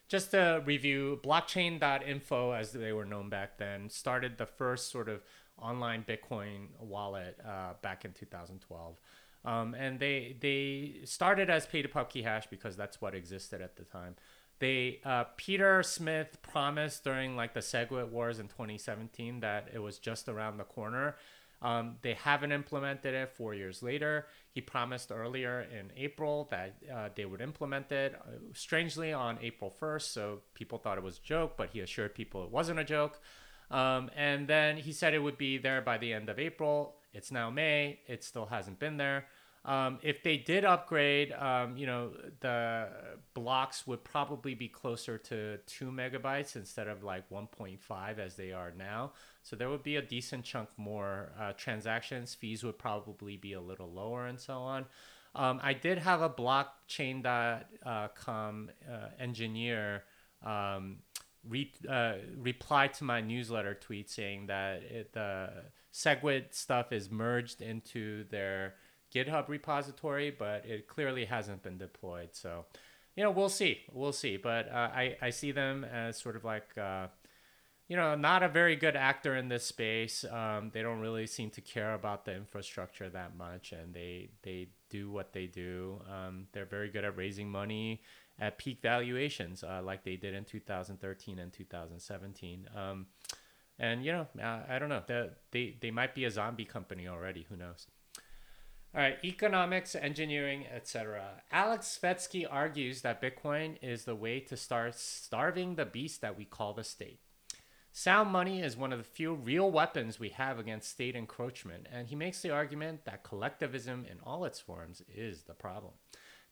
just 0.08 0.32
to 0.32 0.62
review, 0.64 1.20
blockchain.info, 1.24 2.52
as 2.52 2.72
they 2.72 2.94
were 2.94 3.06
known 3.06 3.30
back 3.30 3.58
then, 3.58 3.90
started 3.90 4.38
the 4.38 4.46
first 4.46 4.92
sort 4.92 5.10
of 5.10 5.22
online 5.60 6.06
Bitcoin 6.08 6.68
wallet 6.80 7.38
uh, 7.46 7.74
back 7.82 8.06
in 8.06 8.14
2012. 8.14 8.96
Um, 9.48 9.74
and 9.75 9.98
they 9.98 10.36
they 10.42 11.06
started 11.06 11.50
as 11.50 11.66
pay 11.66 11.82
to 11.82 11.88
pubkey 11.88 12.22
hash 12.22 12.48
because 12.48 12.75
that's 12.75 13.00
what 13.00 13.16
existed 13.16 13.62
at 13.62 13.77
the 13.77 13.84
time. 13.86 14.16
They 14.60 15.00
uh, 15.06 15.24
Peter 15.38 15.82
Smith 15.84 16.38
promised 16.42 17.06
during 17.06 17.38
like 17.38 17.54
the 17.54 17.62
SegWit 17.62 18.10
wars 18.10 18.39
in 18.39 18.50
2017 18.50 19.39
that 19.39 19.70
it 19.74 19.80
was 19.80 20.00
just 20.00 20.27
around 20.27 20.58
the 20.58 20.66
corner. 20.66 21.16
Um, 21.62 21.96
they 22.01 22.13
haven't 22.13 22.51
implemented 22.51 23.13
it 23.16 23.32
four 23.36 23.54
years 23.54 23.82
later. 23.82 24.27
He 24.51 24.60
promised 24.60 25.12
earlier 25.12 25.62
in 25.62 25.92
April 25.96 26.48
that 26.51 26.75
uh, 26.94 27.10
they 27.16 27.25
would 27.25 27.42
implement 27.42 27.92
it, 27.92 28.16
uh, 28.16 28.32
strangely 28.54 29.12
on 29.12 29.39
April 29.42 29.74
1st. 29.82 30.01
So 30.13 30.39
people 30.54 30.77
thought 30.77 31.00
it 31.00 31.04
was 31.04 31.18
a 31.18 31.22
joke, 31.22 31.54
but 31.58 31.70
he 31.72 31.80
assured 31.80 32.13
people 32.13 32.44
it 32.44 32.51
wasn't 32.51 32.80
a 32.80 32.84
joke. 32.84 33.20
Um, 33.72 34.12
and 34.16 34.48
then 34.48 34.77
he 34.77 34.92
said 34.92 35.16
it 35.16 35.20
would 35.24 35.38
be 35.38 35.58
there 35.58 35.82
by 35.82 35.98
the 35.98 36.13
end 36.13 36.30
of 36.30 36.38
April. 36.38 36.96
It's 37.12 37.32
now 37.32 37.50
May. 37.50 38.01
It 38.08 38.24
still 38.24 38.46
hasn't 38.46 38.77
been 38.77 38.98
there. 38.98 39.25
Um, 39.68 40.00
if 40.02 40.24
they 40.24 40.38
did 40.38 40.64
upgrade, 40.64 41.34
um, 41.34 41.76
you 41.76 41.86
know, 41.86 42.12
the 42.40 42.88
blocks 43.34 43.86
would 43.86 44.06
probably 44.06 44.56
be 44.56 44.70
closer 44.70 45.18
to 45.18 45.58
two 45.68 45.92
megabytes 45.92 46.56
instead 46.56 46.88
of 46.88 47.04
like 47.04 47.30
1.5 47.30 48.18
as 48.18 48.38
they 48.38 48.54
are 48.54 48.72
now. 48.72 49.12
So 49.44 49.58
there 49.58 49.70
would 49.70 49.84
be 49.84 49.98
a 49.98 50.02
decent 50.02 50.46
chunk 50.46 50.70
more 50.78 51.34
uh, 51.38 51.52
transactions. 51.58 52.34
Fees 52.34 52.64
would 52.64 52.78
probably 52.78 53.36
be 53.36 53.54
a 53.54 53.62
little 53.62 53.92
lower 53.92 54.28
and 54.28 54.40
so 54.40 54.54
on. 54.54 54.86
Um, 55.36 55.60
I 55.62 55.74
did 55.74 55.98
have 55.98 56.22
a 56.22 56.30
blockchain.com 56.30 58.70
uh, 58.90 59.08
engineer 59.20 60.04
um, 60.46 61.00
re- 61.48 61.74
uh, 61.90 62.14
reply 62.38 62.88
to 62.88 63.04
my 63.04 63.20
newsletter 63.20 63.74
tweet 63.74 64.10
saying 64.10 64.48
that 64.48 64.84
it, 64.84 65.14
the 65.14 65.50
SegWit 65.94 66.54
stuff 66.54 66.92
is 66.92 67.12
merged 67.12 67.62
into 67.62 68.24
their 68.30 68.76
GitHub 69.14 69.48
repository, 69.48 70.32
but 70.32 70.66
it 70.66 70.88
clearly 70.88 71.26
hasn't 71.26 71.64
been 71.64 71.78
deployed. 71.78 72.30
So, 72.34 72.66
you 73.16 73.24
know, 73.24 73.32
we'll 73.32 73.50
see. 73.50 73.82
We'll 73.92 74.14
see. 74.14 74.38
But 74.38 74.70
uh, 74.70 74.90
I, 74.94 75.18
I 75.22 75.30
see 75.30 75.52
them 75.52 75.84
as 75.84 76.18
sort 76.18 76.36
of 76.36 76.44
like, 76.44 76.78
uh, 76.78 77.08
you 77.88 77.96
know, 77.96 78.16
not 78.16 78.44
a 78.44 78.50
very 78.50 78.76
good 78.76 78.96
actor 78.96 79.36
in 79.36 79.48
this 79.48 79.66
space. 79.66 80.26
Um, 80.26 80.72
they 80.74 80.82
don't 80.82 81.00
really 81.00 81.26
seem 81.26 81.50
to 81.52 81.62
care 81.62 81.94
about 81.94 82.26
the 82.26 82.36
infrastructure 82.36 83.10
that 83.10 83.38
much, 83.38 83.72
and 83.72 83.94
they 83.94 84.30
they 84.44 84.68
do 84.90 85.10
what 85.10 85.32
they 85.32 85.46
do. 85.46 86.02
Um, 86.12 86.48
they're 86.52 86.66
very 86.66 86.90
good 86.90 87.06
at 87.06 87.16
raising 87.16 87.50
money 87.50 88.02
at 88.40 88.58
peak 88.58 88.82
valuations, 88.82 89.64
uh, 89.64 89.82
like 89.84 90.04
they 90.04 90.16
did 90.16 90.34
in 90.34 90.44
2013 90.44 91.40
and 91.40 91.52
2017. 91.52 92.70
Um, 92.76 93.08
and 93.80 94.04
you 94.04 94.12
know, 94.12 94.28
uh, 94.42 94.64
I 94.70 94.80
don't 94.80 94.90
know. 94.90 95.04
They, 95.08 95.30
they 95.52 95.78
they 95.80 95.92
might 95.92 96.14
be 96.14 96.26
a 96.26 96.32
zombie 96.32 96.66
company 96.66 97.08
already. 97.08 97.46
Who 97.50 97.56
knows? 97.56 97.88
All 98.98 99.04
right, 99.04 99.20
economics, 99.24 99.94
engineering, 99.94 100.66
etc. 100.74 101.44
Alex 101.51 102.00
Svetski 102.01 102.48
argues 102.50 103.04
that 103.04 103.22
Bitcoin 103.22 103.75
is 103.80 104.06
the 104.06 104.16
way 104.16 104.39
to 104.39 104.58
start 104.58 104.96
starving 104.96 105.75
the 105.75 105.86
beast 105.86 106.22
that 106.22 106.36
we 106.36 106.46
call 106.46 106.74
the 106.74 106.84
state. 106.84 107.20
Sound 107.92 108.32
money 108.32 108.60
is 108.60 108.75
one 108.75 108.92
of 108.92 108.98
the 108.98 109.04
few 109.04 109.36
real 109.36 109.70
weapons 109.70 110.20
we 110.20 110.30
have 110.30 110.58
against 110.58 110.89
state 110.89 111.16
encroachment, 111.16 111.86
and 111.92 112.08
he 112.08 112.16
makes 112.16 112.42
the 112.42 112.50
argument 112.50 113.06
that 113.06 113.22
collectivism 113.22 114.04
in 114.10 114.18
all 114.24 114.46
its 114.46 114.60
forms 114.60 115.04
is 115.16 115.44
the 115.44 115.54
problem. 115.54 115.94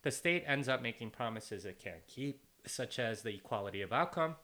The 0.02 0.12
state 0.12 0.44
ends 0.46 0.68
up 0.68 0.80
making 0.80 1.10
promises 1.10 1.64
it 1.64 1.80
can't 1.80 2.06
keep, 2.06 2.44
such 2.64 3.00
as 3.00 3.22
the 3.22 3.34
equality 3.34 3.82
of 3.82 3.92
outcome, 3.92 4.36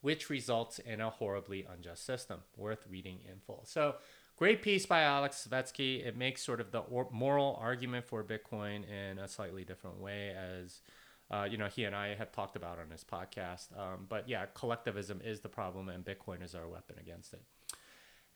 which 0.00 0.28
results 0.28 0.80
in 0.80 1.00
a 1.00 1.10
horribly 1.10 1.64
unjust 1.72 2.04
system. 2.04 2.40
Worth 2.56 2.84
reading 2.90 3.20
in 3.24 3.38
full. 3.46 3.62
So, 3.64 3.94
Great 4.38 4.62
piece 4.62 4.86
by 4.86 5.00
Alex 5.00 5.48
Svetski. 5.50 6.06
It 6.06 6.16
makes 6.16 6.44
sort 6.44 6.60
of 6.60 6.70
the 6.70 6.78
or- 6.78 7.08
moral 7.10 7.58
argument 7.60 8.06
for 8.06 8.22
Bitcoin 8.22 8.88
in 8.88 9.18
a 9.18 9.26
slightly 9.26 9.64
different 9.64 9.98
way, 9.98 10.30
as 10.30 10.80
uh, 11.28 11.48
you 11.50 11.58
know 11.58 11.66
he 11.66 11.82
and 11.82 11.94
I 11.94 12.14
have 12.14 12.30
talked 12.30 12.54
about 12.54 12.78
on 12.78 12.88
his 12.88 13.02
podcast. 13.02 13.76
Um, 13.76 14.06
but 14.08 14.28
yeah, 14.28 14.46
collectivism 14.54 15.20
is 15.24 15.40
the 15.40 15.48
problem, 15.48 15.88
and 15.88 16.04
Bitcoin 16.04 16.44
is 16.44 16.54
our 16.54 16.68
weapon 16.68 16.98
against 17.00 17.32
it. 17.32 17.42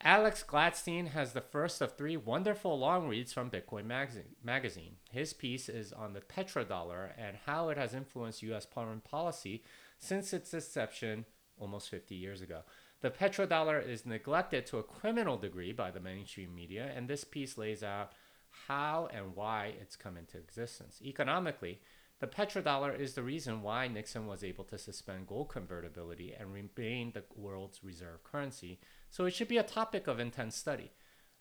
Alex 0.03 0.45
Gladstein 0.47 1.11
has 1.11 1.35
the 1.35 1.41
first 1.41 1.81
of 1.81 1.97
three 1.97 2.17
wonderful 2.17 2.77
long 2.77 3.07
reads 3.07 3.33
from 3.33 3.49
Bitcoin 3.49 3.87
magazine. 3.87 4.97
His 5.13 5.33
piece 5.33 5.69
is 5.69 5.93
on 5.93 6.15
the 6.15 6.21
petrodollar 6.21 7.11
and 7.17 7.37
how 7.47 7.69
it 7.69 7.79
has 7.79 7.95
influenced 7.95 8.43
U.S. 8.43 8.67
foreign 8.67 9.03
policy 9.03 9.63
since 10.01 10.33
its 10.33 10.53
inception 10.53 11.27
almost 11.61 11.89
50 11.91 12.17
years 12.17 12.43
ago. 12.43 12.63
The 13.03 13.11
petrodollar 13.11 13.85
is 13.85 14.07
neglected 14.07 14.65
to 14.67 14.79
a 14.79 14.85
criminal 14.85 15.37
degree 15.37 15.73
by 15.73 15.91
the 15.91 16.01
mainstream 16.01 16.55
media, 16.55 16.93
and 16.95 17.09
this 17.09 17.25
piece 17.25 17.59
lays 17.59 17.83
out 17.83 18.13
how 18.69 19.09
and 19.13 19.35
why 19.35 19.75
it's 19.81 19.97
come 19.97 20.17
into 20.17 20.39
existence. 20.39 21.01
Economically, 21.05 21.81
the 22.21 22.29
petrodollar 22.29 22.97
is 22.97 23.15
the 23.15 23.25
reason 23.25 23.63
why 23.63 23.89
Nixon 23.89 24.29
was 24.29 24.45
able 24.45 24.63
to 24.65 24.79
suspend 24.79 25.27
gold 25.27 25.49
convertibility 25.49 26.33
and 26.33 26.55
remain 26.55 27.11
the 27.11 27.25
world's 27.35 27.83
reserve 27.83 28.23
currency, 28.23 28.79
so 29.11 29.25
it 29.25 29.35
should 29.35 29.49
be 29.49 29.59
a 29.59 29.65
topic 29.65 30.07
of 30.07 30.21
intense 30.21 30.55
study. 30.55 30.93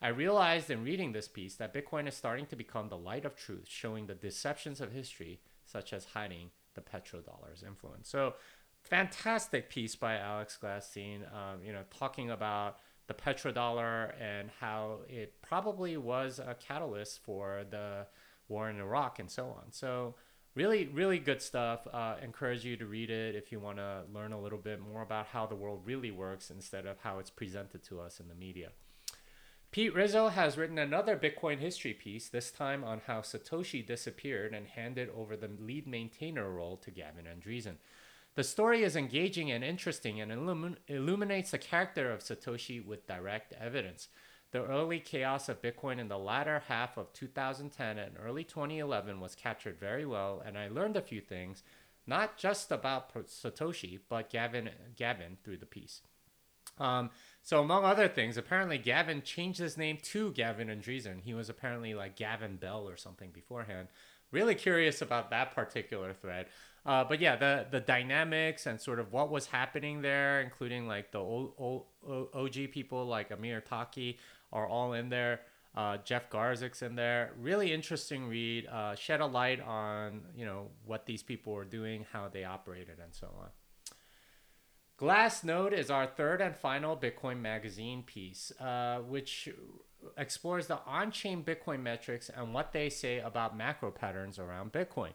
I 0.01 0.08
realized 0.08 0.72
in 0.72 0.84
reading 0.84 1.12
this 1.12 1.27
piece 1.27 1.56
that 1.58 1.75
Bitcoin 1.75 2.08
is 2.08 2.15
starting 2.15 2.48
to 2.48 2.56
become 2.56 2.89
the 2.89 2.98
light 2.98 3.24
of 3.24 3.36
truth, 3.36 3.68
showing 3.68 4.08
the 4.08 4.15
deceptions 4.15 4.82
of 4.82 4.91
history, 4.91 5.41
such 5.63 5.94
as 5.94 6.06
hiding 6.15 6.50
the 6.74 6.82
petrodollar's 6.82 7.62
influence. 7.62 8.10
So 8.10 8.34
fantastic 8.84 9.70
piece 9.70 9.96
by 9.96 10.18
Alex 10.18 10.58
Gladstein, 10.62 11.22
um, 11.34 11.64
you 11.66 11.72
know, 11.72 11.84
talking 11.98 12.32
about 12.32 12.78
the 13.08 13.14
petrodollar 13.14 14.14
and 14.22 14.50
how 14.60 15.00
it 15.10 15.42
probably 15.42 15.98
was 15.98 16.40
a 16.40 16.56
catalyst 16.56 17.20
for 17.24 17.64
the 17.70 18.08
war 18.48 18.70
in 18.70 18.80
Iraq 18.80 19.20
and 19.20 19.30
so 19.30 19.46
on. 19.46 19.72
So 19.72 20.16
really, 20.56 20.88
really 20.88 21.20
good 21.20 21.42
stuff. 21.42 21.88
Uh, 21.92 22.16
encourage 22.22 22.66
you 22.66 22.78
to 22.78 22.86
read 22.86 23.10
it 23.10 23.36
if 23.36 23.52
you 23.52 23.60
want 23.60 23.78
to 23.78 24.04
learn 24.14 24.34
a 24.34 24.40
little 24.40 24.58
bit 24.58 24.80
more 24.80 25.02
about 25.02 25.28
how 25.28 25.46
the 25.46 25.56
world 25.56 25.82
really 25.86 26.12
works 26.12 26.50
instead 26.50 26.86
of 26.86 26.98
how 27.00 27.20
it's 27.20 27.30
presented 27.30 27.84
to 27.84 28.00
us 28.00 28.20
in 28.20 28.28
the 28.28 28.36
media. 28.36 28.70
Pete 29.72 29.96
Rizzo 29.96 30.28
has 30.28 30.58
written 30.58 30.78
another 30.78 31.16
Bitcoin 31.16 31.60
history 31.60 31.94
piece, 31.94 32.28
this 32.28 32.52
time 32.52 32.84
on 32.84 33.02
how 33.08 33.22
Satoshi 33.22 33.86
disappeared 33.86 34.54
and 34.54 34.68
handed 34.68 35.10
over 35.16 35.38
the 35.38 35.48
lead 35.48 35.88
maintainer 35.88 36.52
role 36.52 36.76
to 36.76 36.92
Gavin 36.92 37.24
Andresen. 37.24 37.76
The 38.36 38.44
story 38.44 38.84
is 38.84 38.96
engaging 38.96 39.52
and 39.52 39.64
interesting 39.64 40.22
and 40.22 40.32
illumin- 40.32 40.78
illuminates 40.88 41.52
the 41.52 41.58
character 41.58 42.12
of 42.12 42.22
Satoshi 42.22 42.84
with 42.84 43.08
direct 43.08 43.54
evidence. 43.54 44.08
The 44.52 44.64
early 44.64 45.00
chaos 45.00 45.50
of 45.50 45.62
Bitcoin 45.62 46.00
in 46.00 46.08
the 46.08 46.18
latter 46.18 46.64
half 46.68 46.98
of 46.98 47.14
2010 47.14 47.98
and 47.98 48.16
early 48.18 48.44
2011 48.44 49.20
was 49.20 49.36
captured 49.36 49.80
very 49.80 50.06
well, 50.06 50.42
and 50.46 50.58
I 50.58 50.68
learned 50.68 50.98
a 50.98 51.02
few 51.02 51.22
things, 51.22 51.64
not 52.06 52.38
just 52.38 52.72
about 52.72 53.14
Satoshi, 53.14 54.00
but 54.10 54.30
Gavin, 54.30 54.70
Gavin 54.96 55.38
through 55.44 55.58
the 55.58 55.66
piece. 55.66 56.02
Um, 56.78 57.12
so 57.42 57.62
among 57.62 57.86
other 57.86 58.08
things, 58.08 58.38
apparently 58.38 58.78
Gavin 58.78 59.22
changed 59.22 59.60
his 59.60 59.78
name 59.78 59.98
to 60.04 60.32
Gavin 60.32 60.68
Andresen. 60.68 61.22
He 61.22 61.34
was 61.34 61.50
apparently 61.50 61.94
like 61.94 62.16
Gavin 62.16 62.58
Bell 62.58 62.88
or 62.88 62.98
something 62.98 63.32
beforehand. 63.32 63.88
Really 64.32 64.56
curious 64.56 65.02
about 65.02 65.30
that 65.30 65.54
particular 65.54 66.14
thread. 66.14 66.48
Uh, 66.86 67.04
but 67.04 67.20
yeah, 67.22 67.36
the 67.36 67.68
the 67.70 67.80
dynamics 67.80 68.66
and 68.66 68.82
sort 68.82 69.00
of 69.00 69.14
what 69.14 69.30
was 69.30 69.48
happening 69.48 70.02
there, 70.02 70.42
including 70.42 70.88
like 70.88 71.12
the 71.12 71.20
old, 71.20 71.54
old 71.58 71.86
OG 72.34 72.72
people 72.72 73.06
like 73.06 73.32
Amir 73.32 73.62
Taaki 73.62 74.18
are 74.52 74.68
all 74.68 74.94
in 74.94 75.10
there. 75.10 75.42
Uh, 75.74 75.98
Jeff 75.98 76.30
Garzik's 76.30 76.82
in 76.82 76.96
there. 76.96 77.32
Really 77.40 77.72
interesting 77.72 78.28
read. 78.28 78.68
Uh, 78.68 78.96
shed 78.96 79.22
a 79.22 79.26
light 79.26 79.62
on 79.62 80.22
you 80.36 80.46
know 80.46 80.70
what 80.86 81.06
these 81.06 81.22
people 81.22 81.54
were 81.54 81.66
doing, 81.66 82.06
how 82.12 82.28
they 82.30 82.44
operated, 82.44 82.98
and 83.02 83.14
so 83.14 83.28
on. 83.40 83.50
Glass 84.98 85.42
Glassnode 85.42 85.74
is 85.74 85.90
our 85.90 86.06
third 86.06 86.42
and 86.42 86.56
final 86.56 86.98
Bitcoin 86.98 87.42
magazine 87.42 88.04
piece, 88.04 88.52
uh, 88.60 89.00
which 89.00 89.50
explores 90.18 90.68
the 90.68 90.80
on-chain 90.86 91.44
Bitcoin 91.44 91.82
metrics 91.82 92.30
and 92.30 92.54
what 92.54 92.72
they 92.72 92.90
say 92.90 93.20
about 93.20 93.58
macro 93.58 93.92
patterns 93.92 94.38
around 94.38 94.72
Bitcoin. 94.72 95.12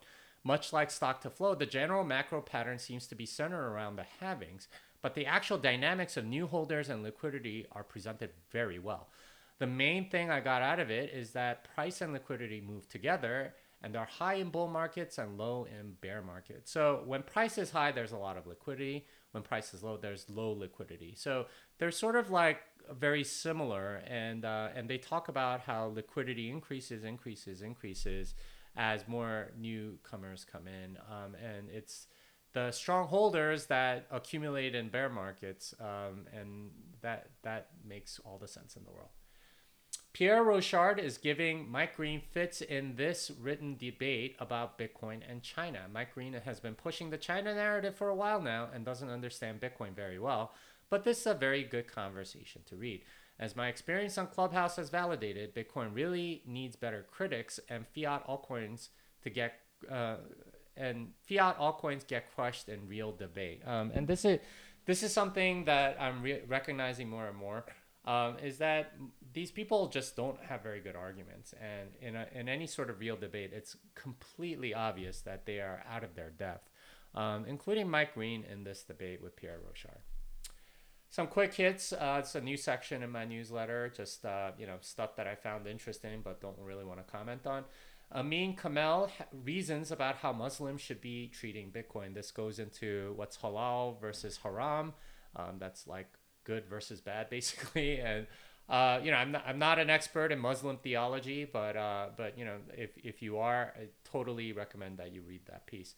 Much 0.46 0.72
like 0.72 0.92
stock 0.92 1.20
to 1.20 1.28
flow, 1.28 1.56
the 1.56 1.66
general 1.66 2.04
macro 2.04 2.40
pattern 2.40 2.78
seems 2.78 3.08
to 3.08 3.16
be 3.16 3.26
centered 3.26 3.66
around 3.66 3.96
the 3.96 4.06
halvings, 4.22 4.68
but 5.02 5.16
the 5.16 5.26
actual 5.26 5.58
dynamics 5.58 6.16
of 6.16 6.24
new 6.24 6.46
holders 6.46 6.88
and 6.88 7.02
liquidity 7.02 7.66
are 7.72 7.82
presented 7.82 8.30
very 8.52 8.78
well. 8.78 9.08
The 9.58 9.66
main 9.66 10.08
thing 10.08 10.30
I 10.30 10.38
got 10.38 10.62
out 10.62 10.78
of 10.78 10.88
it 10.88 11.10
is 11.12 11.32
that 11.32 11.66
price 11.74 12.00
and 12.00 12.12
liquidity 12.12 12.60
move 12.60 12.88
together 12.88 13.54
and 13.82 13.92
they're 13.92 14.04
high 14.04 14.34
in 14.34 14.50
bull 14.50 14.68
markets 14.68 15.18
and 15.18 15.36
low 15.36 15.66
in 15.66 15.94
bear 16.00 16.22
markets. 16.22 16.70
So 16.70 17.02
when 17.06 17.24
price 17.24 17.58
is 17.58 17.72
high, 17.72 17.90
there's 17.90 18.12
a 18.12 18.16
lot 18.16 18.36
of 18.36 18.46
liquidity. 18.46 19.04
When 19.32 19.42
price 19.42 19.74
is 19.74 19.82
low, 19.82 19.96
there's 19.96 20.30
low 20.30 20.52
liquidity. 20.52 21.14
So 21.16 21.46
they're 21.78 21.90
sort 21.90 22.14
of 22.14 22.30
like 22.30 22.60
very 22.92 23.24
similar, 23.24 24.02
and 24.06 24.44
uh, 24.44 24.68
and 24.76 24.88
they 24.88 24.98
talk 24.98 25.28
about 25.28 25.60
how 25.60 25.86
liquidity 25.86 26.50
increases, 26.50 27.04
increases, 27.04 27.62
increases, 27.62 28.34
as 28.76 29.09
more 29.09 29.52
newcomers 29.59 30.45
come 30.45 30.66
in. 30.66 30.99
Um, 31.11 31.35
and 31.35 31.68
it's 31.71 32.06
the 32.52 32.71
strong 32.71 33.09
holders 33.09 33.66
that 33.66 34.06
accumulate 34.11 34.75
in 34.75 34.88
bear 34.88 35.09
markets, 35.09 35.75
um, 35.80 36.26
and 36.33 36.71
that 37.02 37.30
that 37.42 37.68
makes 37.87 38.18
all 38.25 38.38
the 38.38 38.49
sense 38.49 38.76
in 38.76 38.85
the 38.85 38.90
world. 38.90 39.11
Pierre 40.16 40.42
Rochard 40.42 40.99
is 40.99 41.18
giving 41.18 41.71
Mike 41.71 41.97
Green 41.97 42.23
fits 42.30 42.62
in 42.62 42.97
this 42.97 43.30
written 43.38 43.76
debate 43.76 44.35
about 44.38 44.78
Bitcoin 44.78 45.21
and 45.28 45.42
China. 45.42 45.80
Mike 45.92 46.14
Green 46.14 46.33
has 46.33 46.59
been 46.59 46.75
pushing 46.75 47.11
the 47.11 47.18
China 47.18 47.54
narrative 47.54 47.95
for 47.95 48.09
a 48.09 48.14
while 48.14 48.40
now 48.40 48.68
and 48.73 48.83
doesn't 48.83 49.11
understand 49.11 49.61
Bitcoin 49.61 49.95
very 49.95 50.18
well, 50.18 50.54
but 50.88 51.04
this 51.04 51.21
is 51.21 51.26
a 51.26 51.35
very 51.35 51.62
good 51.64 51.87
conversation 51.87 52.62
to 52.64 52.76
read. 52.76 53.02
As 53.38 53.54
my 53.54 53.68
experience 53.68 54.16
on 54.18 54.26
Clubhouse 54.28 54.76
has 54.76 54.88
validated, 54.90 55.54
Bitcoin 55.54 55.94
really 55.94 56.42
needs 56.46 56.74
better 56.76 57.04
critics 57.10 57.60
and 57.68 57.86
fiat 57.86 58.26
altcoins 58.26 58.88
to 59.22 59.30
get 59.30 59.54
uh, 59.90 60.16
and 60.76 61.08
fiat 61.28 61.58
altcoins 61.58 62.06
get 62.06 62.34
crushed 62.34 62.68
in 62.68 62.88
real 62.88 63.12
debate. 63.12 63.62
Um, 63.66 63.90
and 63.94 64.06
this 64.08 64.24
is 64.24 64.38
this 64.86 65.02
is 65.02 65.12
something 65.12 65.64
that 65.66 65.96
I'm 66.00 66.22
re- 66.22 66.42
recognizing 66.46 67.08
more 67.10 67.28
and 67.28 67.36
more. 67.36 67.64
um, 68.06 68.36
is 68.38 68.58
that 68.58 68.92
these 69.32 69.50
people 69.50 69.88
just 69.88 70.16
don't 70.16 70.38
have 70.48 70.62
very 70.62 70.80
good 70.80 70.94
arguments. 70.96 71.52
And 71.60 71.90
in, 72.00 72.16
a, 72.16 72.26
in 72.32 72.48
any 72.48 72.66
sort 72.66 72.88
of 72.88 73.00
real 73.00 73.16
debate, 73.16 73.50
it's 73.52 73.76
completely 73.94 74.72
obvious 74.74 75.20
that 75.22 75.44
they 75.44 75.58
are 75.58 75.82
out 75.90 76.04
of 76.04 76.14
their 76.14 76.30
depth, 76.30 76.68
um, 77.14 77.44
including 77.46 77.90
Mike 77.90 78.14
Green 78.14 78.44
in 78.44 78.64
this 78.64 78.82
debate 78.82 79.22
with 79.22 79.36
Pierre 79.36 79.58
Rochard. 79.58 79.98
Some 81.16 81.28
quick 81.28 81.54
hits. 81.54 81.94
Uh, 81.94 82.16
it's 82.18 82.35
a 82.35 82.42
new 82.42 82.58
section 82.58 83.02
in 83.02 83.11
my 83.11 83.25
newsletter, 83.25 83.90
just 83.96 84.26
uh, 84.26 84.50
you 84.58 84.66
know 84.66 84.76
stuff 84.82 85.16
that 85.16 85.26
I 85.26 85.35
found 85.35 85.66
interesting 85.66 86.20
but 86.23 86.42
don't 86.42 86.58
really 86.58 86.85
want 86.85 86.99
to 86.99 87.11
comment 87.11 87.46
on. 87.46 87.64
Amin 88.12 88.54
Kamel 88.54 89.11
reasons 89.32 89.90
about 89.90 90.16
how 90.16 90.35
Muslims 90.35 90.82
should 90.82 91.00
be 91.00 91.28
treating 91.28 91.73
Bitcoin. 91.73 92.12
This 92.12 92.30
goes 92.30 92.58
into 92.58 93.14
what's 93.16 93.38
halal 93.38 93.99
versus 93.99 94.40
haram. 94.42 94.92
Um, 95.35 95.54
that's 95.58 95.87
like 95.87 96.08
good 96.44 96.66
versus 96.66 97.00
bad, 97.00 97.30
basically. 97.30 97.99
And 97.99 98.26
uh, 98.68 99.00
you 99.02 99.11
know, 99.11 99.16
I'm 99.16 99.32
not, 99.32 99.44
I'm 99.46 99.58
not 99.58 99.78
an 99.78 99.88
expert 99.88 100.32
in 100.32 100.38
Muslim 100.38 100.76
theology, 100.76 101.46
but 101.50 101.78
uh, 101.78 102.08
but 102.14 102.37
you 102.37 102.44
know, 102.44 102.58
if 102.76 102.90
if 103.02 103.23
you 103.23 103.38
are, 103.38 103.73
I 103.75 103.87
totally 104.04 104.52
recommend 104.52 104.99
that 104.99 105.14
you 105.14 105.23
read 105.23 105.46
that 105.46 105.66
piece. 105.66 105.94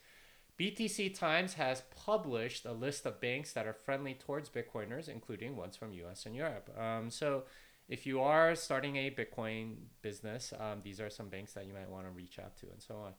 BTC 0.59 1.17
Times 1.17 1.55
has 1.55 1.83
published 2.05 2.67
a 2.67 2.73
list 2.73 3.07
of 3.07 3.21
banks 3.21 3.53
that 3.53 3.67
are 3.67 3.73
friendly 3.73 4.15
towards 4.15 4.51
Bitcoiners, 4.51 5.09
including 5.09 5.57
ones 5.57 5.77
from 5.77 5.93
US 5.93 6.27
and 6.27 6.35
Europe. 6.35 6.71
Um, 6.77 7.11
so 7.11 7.45
if 7.89 8.07
you 8.07 8.21
are 8.21 8.55
starting 8.55 8.97
a 8.97 9.11
Bitcoin 9.11 9.77
business, 10.03 10.53
um, 10.59 10.81
these 10.83 11.01
are 11.01 11.11
some 11.11 11.29
banks 11.29 11.53
that 11.53 11.67
you 11.67 11.73
might 11.73 11.89
want 11.89 12.07
to 12.07 12.11
reach 12.11 12.39
out 12.39 12.57
to 12.59 12.67
and 12.71 12.83
so 12.83 12.97
on. 12.97 13.13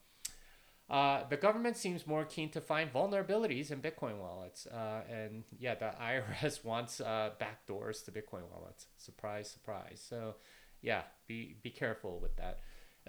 Uh, 0.90 1.24
the 1.30 1.38
government 1.38 1.78
seems 1.78 2.06
more 2.06 2.26
keen 2.26 2.50
to 2.50 2.60
find 2.60 2.92
vulnerabilities 2.92 3.72
in 3.72 3.80
Bitcoin 3.80 4.18
wallets. 4.18 4.66
Uh, 4.68 5.02
and 5.10 5.44
yeah, 5.58 5.76
the 5.76 5.94
IRS 6.02 6.66
wants 6.66 7.00
uh, 7.00 7.30
backdoors 7.40 8.04
to 8.04 8.12
Bitcoin 8.12 8.50
wallets. 8.52 8.88
Surprise, 8.98 9.50
surprise. 9.50 10.04
So 10.06 10.36
yeah, 10.82 11.04
be, 11.28 11.56
be 11.62 11.70
careful 11.70 12.20
with 12.20 12.36
that. 12.38 12.60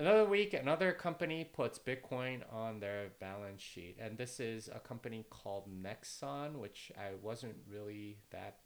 Another 0.00 0.24
week, 0.24 0.54
another 0.54 0.92
company 0.92 1.44
puts 1.44 1.78
Bitcoin 1.78 2.40
on 2.50 2.80
their 2.80 3.08
balance 3.20 3.60
sheet. 3.60 3.98
And 4.00 4.16
this 4.16 4.40
is 4.40 4.66
a 4.74 4.78
company 4.78 5.26
called 5.28 5.68
Nexon, 5.70 6.54
which 6.54 6.90
I 6.96 7.10
wasn't 7.20 7.56
really 7.70 8.16
that 8.30 8.60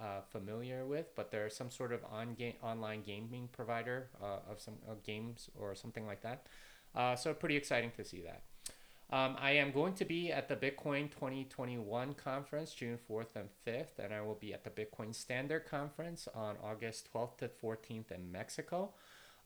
uh, 0.00 0.20
familiar 0.30 0.86
with, 0.86 1.16
but 1.16 1.32
they're 1.32 1.50
some 1.50 1.72
sort 1.72 1.92
of 1.92 2.04
on 2.08 2.34
game, 2.34 2.54
online 2.62 3.02
gaming 3.02 3.48
provider 3.50 4.10
uh, 4.22 4.48
of 4.48 4.60
some 4.60 4.76
games 5.04 5.50
or 5.58 5.74
something 5.74 6.06
like 6.06 6.22
that. 6.22 6.46
Uh, 6.94 7.16
so 7.16 7.34
pretty 7.34 7.56
exciting 7.56 7.90
to 7.96 8.04
see 8.04 8.22
that. 8.22 8.42
Um, 9.10 9.36
I 9.40 9.52
am 9.52 9.72
going 9.72 9.94
to 9.94 10.04
be 10.04 10.30
at 10.30 10.48
the 10.48 10.54
Bitcoin 10.54 11.10
2021 11.10 12.14
conference 12.14 12.72
June 12.72 13.00
4th 13.10 13.34
and 13.34 13.48
5th, 13.66 13.98
and 13.98 14.14
I 14.14 14.20
will 14.20 14.36
be 14.36 14.54
at 14.54 14.62
the 14.62 14.70
Bitcoin 14.70 15.12
Standard 15.12 15.66
Conference 15.66 16.28
on 16.36 16.54
August 16.62 17.08
12th 17.12 17.38
to 17.38 17.48
14th 17.48 18.12
in 18.12 18.30
Mexico. 18.30 18.92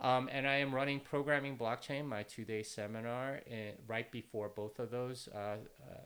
Um, 0.02 0.28
and 0.32 0.48
I 0.48 0.56
am 0.56 0.74
running 0.74 0.98
Programming 0.98 1.56
Blockchain, 1.56 2.06
my 2.06 2.24
two 2.24 2.44
day 2.44 2.64
seminar, 2.64 3.40
in, 3.46 3.74
right 3.86 4.10
before 4.10 4.48
both 4.48 4.80
of 4.80 4.90
those 4.90 5.28
uh, 5.32 5.38
uh, 5.38 6.00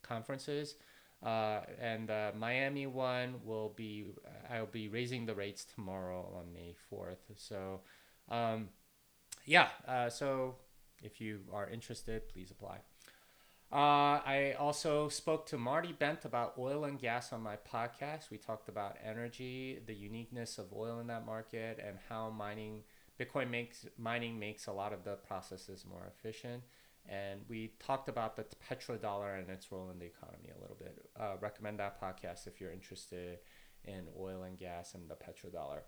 conferences. 0.00 0.76
Uh, 1.22 1.60
and 1.78 2.08
the 2.08 2.32
Miami 2.36 2.86
one 2.86 3.34
will 3.44 3.72
be, 3.76 4.06
I'll 4.50 4.66
be 4.66 4.88
raising 4.88 5.26
the 5.26 5.34
rates 5.34 5.64
tomorrow 5.64 6.34
on 6.36 6.52
May 6.52 6.74
4th. 6.90 7.18
So, 7.36 7.80
um, 8.28 8.70
yeah, 9.44 9.68
uh, 9.86 10.08
so 10.08 10.56
if 11.02 11.20
you 11.20 11.40
are 11.52 11.68
interested, 11.68 12.28
please 12.28 12.50
apply. 12.50 12.78
Uh, 13.70 14.20
I 14.26 14.56
also 14.58 15.08
spoke 15.08 15.46
to 15.46 15.58
Marty 15.58 15.92
Bent 15.92 16.24
about 16.24 16.54
oil 16.58 16.84
and 16.84 16.98
gas 16.98 17.32
on 17.32 17.42
my 17.42 17.56
podcast. 17.56 18.30
We 18.30 18.38
talked 18.38 18.68
about 18.68 18.98
energy, 19.04 19.78
the 19.86 19.94
uniqueness 19.94 20.58
of 20.58 20.72
oil 20.74 21.00
in 21.00 21.06
that 21.06 21.24
market, 21.24 21.82
and 21.84 21.98
how 22.08 22.30
mining 22.30 22.82
Bitcoin 23.22 23.50
makes 23.50 23.86
mining 23.98 24.38
makes 24.38 24.66
a 24.66 24.72
lot 24.72 24.92
of 24.92 25.04
the 25.04 25.16
processes 25.26 25.84
more 25.88 26.10
efficient. 26.16 26.62
And 27.08 27.40
we 27.48 27.72
talked 27.80 28.08
about 28.08 28.36
the 28.36 28.46
petrodollar 28.68 29.38
and 29.38 29.50
its 29.50 29.72
role 29.72 29.90
in 29.90 29.98
the 29.98 30.06
economy 30.06 30.50
a 30.56 30.60
little 30.60 30.76
bit. 30.78 31.10
Uh, 31.18 31.34
recommend 31.40 31.78
that 31.80 32.00
podcast 32.00 32.46
if 32.46 32.60
you're 32.60 32.72
interested 32.72 33.38
in 33.84 34.04
oil 34.18 34.44
and 34.44 34.58
gas 34.58 34.94
and 34.94 35.10
the 35.10 35.16
petrodollar. 35.16 35.80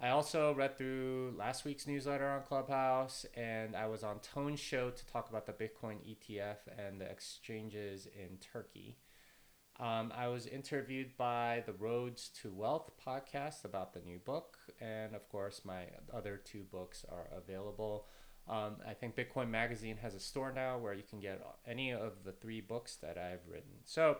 I 0.00 0.08
also 0.08 0.54
read 0.54 0.78
through 0.78 1.34
last 1.36 1.64
week's 1.64 1.86
newsletter 1.86 2.26
on 2.26 2.42
Clubhouse, 2.42 3.26
and 3.34 3.76
I 3.76 3.86
was 3.86 4.02
on 4.02 4.18
Tone's 4.20 4.58
show 4.58 4.90
to 4.90 5.06
talk 5.06 5.28
about 5.28 5.46
the 5.46 5.52
Bitcoin 5.52 5.96
ETF 6.08 6.56
and 6.78 7.00
the 7.00 7.04
exchanges 7.04 8.06
in 8.06 8.38
Turkey. 8.38 8.96
Um, 9.80 10.12
I 10.14 10.28
was 10.28 10.46
interviewed 10.46 11.16
by 11.16 11.62
the 11.64 11.72
Roads 11.72 12.28
to 12.42 12.52
Wealth 12.52 12.90
podcast 13.04 13.64
about 13.64 13.94
the 13.94 14.00
new 14.00 14.18
book, 14.18 14.58
and 14.78 15.14
of 15.14 15.26
course, 15.30 15.62
my 15.64 15.84
other 16.12 16.36
two 16.36 16.64
books 16.70 17.06
are 17.10 17.28
available. 17.34 18.06
Um, 18.46 18.76
I 18.86 18.92
think 18.92 19.16
Bitcoin 19.16 19.48
Magazine 19.48 19.96
has 20.02 20.14
a 20.14 20.20
store 20.20 20.52
now 20.52 20.76
where 20.76 20.92
you 20.92 21.02
can 21.08 21.18
get 21.18 21.40
any 21.66 21.92
of 21.92 22.24
the 22.24 22.32
three 22.32 22.60
books 22.60 22.96
that 22.96 23.16
I've 23.16 23.48
written. 23.48 23.72
So 23.84 24.18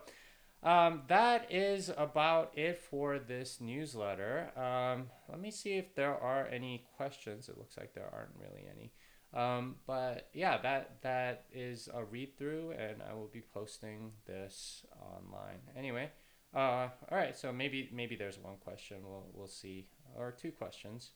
um, 0.62 1.02
that 1.08 1.52
is 1.52 1.90
about 1.94 2.56
it 2.56 2.78
for 2.78 3.18
this 3.18 3.60
newsletter. 3.60 4.52
Um, 4.56 5.08
let 5.28 5.40
me 5.40 5.50
see 5.50 5.74
if 5.74 5.94
there 5.94 6.14
are 6.14 6.46
any 6.46 6.86
questions. 6.96 7.50
It 7.50 7.58
looks 7.58 7.76
like 7.76 7.92
there 7.92 8.08
aren't 8.10 8.36
really 8.38 8.66
any. 8.74 8.92
Um, 9.32 9.76
but 9.86 10.28
yeah, 10.32 10.58
that 10.58 11.02
that 11.02 11.44
is 11.52 11.88
a 11.94 12.04
read 12.04 12.36
through, 12.36 12.72
and 12.72 13.00
I 13.02 13.14
will 13.14 13.30
be 13.32 13.42
posting 13.42 14.12
this 14.26 14.84
online. 15.00 15.60
Anyway, 15.76 16.10
uh, 16.54 16.88
all 17.10 17.18
right. 17.18 17.36
So 17.36 17.52
maybe 17.52 17.88
maybe 17.92 18.16
there's 18.16 18.38
one 18.38 18.56
question. 18.56 18.98
We'll 19.04 19.26
we'll 19.32 19.46
see, 19.46 19.86
or 20.16 20.32
two 20.32 20.50
questions. 20.50 21.10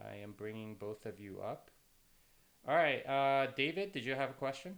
I 0.00 0.16
am 0.16 0.32
bringing 0.32 0.76
both 0.76 1.06
of 1.06 1.20
you 1.20 1.40
up. 1.40 1.70
All 2.66 2.74
right, 2.74 3.06
uh, 3.06 3.52
David, 3.54 3.92
did 3.92 4.04
you 4.04 4.14
have 4.14 4.30
a 4.30 4.34
question? 4.34 4.76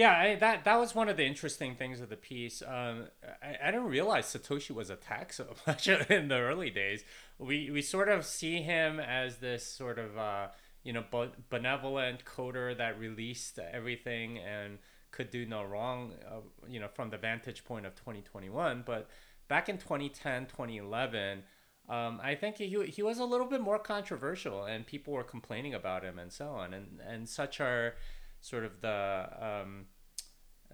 Yeah, 0.00 0.18
I, 0.18 0.34
that 0.36 0.64
that 0.64 0.76
was 0.76 0.94
one 0.94 1.10
of 1.10 1.18
the 1.18 1.26
interesting 1.26 1.74
things 1.74 2.00
of 2.00 2.08
the 2.08 2.16
piece. 2.16 2.62
Um, 2.62 3.08
I, 3.42 3.68
I 3.68 3.70
didn't 3.70 3.88
realize 3.88 4.24
Satoshi 4.24 4.70
was 4.70 4.88
attacked 4.88 5.34
so 5.34 5.48
much 5.66 5.88
in 5.88 6.28
the 6.28 6.38
early 6.38 6.70
days. 6.70 7.04
We 7.38 7.70
we 7.70 7.82
sort 7.82 8.08
of 8.08 8.24
see 8.24 8.62
him 8.62 8.98
as 8.98 9.36
this 9.36 9.66
sort 9.66 9.98
of 9.98 10.16
uh, 10.16 10.46
you 10.84 10.94
know 10.94 11.04
benevolent 11.50 12.24
coder 12.24 12.74
that 12.78 12.98
released 12.98 13.58
everything 13.58 14.38
and 14.38 14.78
could 15.10 15.28
do 15.28 15.44
no 15.44 15.64
wrong. 15.64 16.14
Uh, 16.26 16.40
you 16.66 16.80
know, 16.80 16.88
from 16.88 17.10
the 17.10 17.18
vantage 17.18 17.66
point 17.66 17.84
of 17.84 17.94
2021, 17.94 18.84
but 18.86 19.06
back 19.48 19.68
in 19.68 19.76
2010, 19.76 20.46
2011. 20.46 21.42
Um, 21.90 22.20
I 22.22 22.36
think 22.36 22.56
he, 22.56 22.68
he 22.86 23.02
was 23.02 23.18
a 23.18 23.24
little 23.24 23.48
bit 23.48 23.60
more 23.60 23.78
controversial, 23.78 24.64
and 24.64 24.86
people 24.86 25.12
were 25.12 25.24
complaining 25.24 25.74
about 25.74 26.04
him 26.04 26.20
and 26.20 26.32
so 26.32 26.50
on, 26.50 26.72
and 26.72 27.00
and 27.06 27.28
such 27.28 27.60
are 27.60 27.96
sort 28.40 28.64
of 28.64 28.80
the 28.80 29.28
um, 29.40 29.86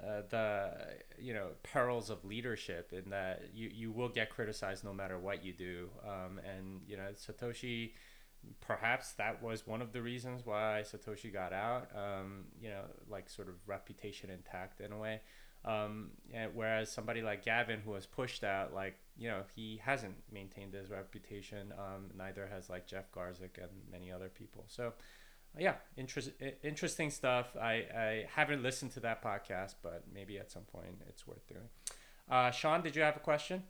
uh, 0.03 0.23
the 0.29 0.71
you 1.19 1.33
know 1.33 1.49
perils 1.63 2.11
of 2.11 2.25
leadership 2.25 2.93
in 2.93 3.11
that 3.11 3.43
you, 3.55 3.71
you 3.73 3.91
will 3.91 4.09
get 4.09 4.31
criticized 4.31 4.85
no 4.85 4.93
matter 4.93 5.19
what 5.19 5.45
you 5.45 5.53
do. 5.53 5.89
Um, 6.07 6.39
and 6.39 6.83
you 6.87 6.97
know 6.97 7.09
satoshi 7.15 7.93
perhaps 8.61 9.13
that 9.15 9.43
was 9.43 9.67
one 9.67 9.83
of 9.83 9.93
the 9.93 10.01
reasons 10.01 10.43
why 10.45 10.85
satoshi 10.85 11.33
got 11.33 11.53
out 11.53 11.89
um, 11.97 12.45
you 12.61 12.69
know 12.69 12.83
like 13.09 13.29
sort 13.29 13.49
of 13.49 13.55
reputation 13.67 14.31
intact 14.31 14.81
in 14.81 14.93
a 14.93 14.99
way. 14.99 15.21
Um, 15.65 16.11
and 16.33 16.53
whereas 16.55 16.93
somebody 16.93 17.23
like 17.23 17.45
gavin 17.45 17.81
who 17.81 17.91
was 17.91 18.07
pushed 18.07 18.45
out 18.45 18.73
like 18.73 18.97
you 19.17 19.29
know 19.29 19.43
he 19.55 19.81
hasn't 19.83 20.15
maintained 20.31 20.75
his 20.75 20.91
reputation 20.91 21.73
um, 21.77 22.11
neither 22.17 22.47
has 22.47 22.69
like 22.69 22.87
jeff 22.87 23.11
garzik 23.11 23.59
and 23.59 23.71
many 23.91 24.13
other 24.13 24.29
people. 24.29 24.65
So 24.69 24.93
yeah, 25.59 25.75
interest, 25.97 26.31
interesting 26.63 27.11
stuff. 27.11 27.57
I, 27.61 27.85
I 27.97 28.27
haven't 28.35 28.63
listened 28.63 28.93
to 28.93 29.01
that 29.01 29.23
podcast, 29.23 29.75
but 29.83 30.05
maybe 30.13 30.39
at 30.39 30.51
some 30.51 30.63
point 30.63 31.03
it's 31.09 31.27
worth 31.27 31.47
doing. 31.47 31.69
Uh, 32.31 32.51
Sean, 32.51 32.83
did 32.83 32.97
you 32.97 33.03
have 33.03 33.17
a 33.17 33.21
question? 33.21 33.63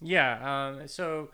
Yeah. 0.00 0.68
Um, 0.68 0.88
so 0.88 1.30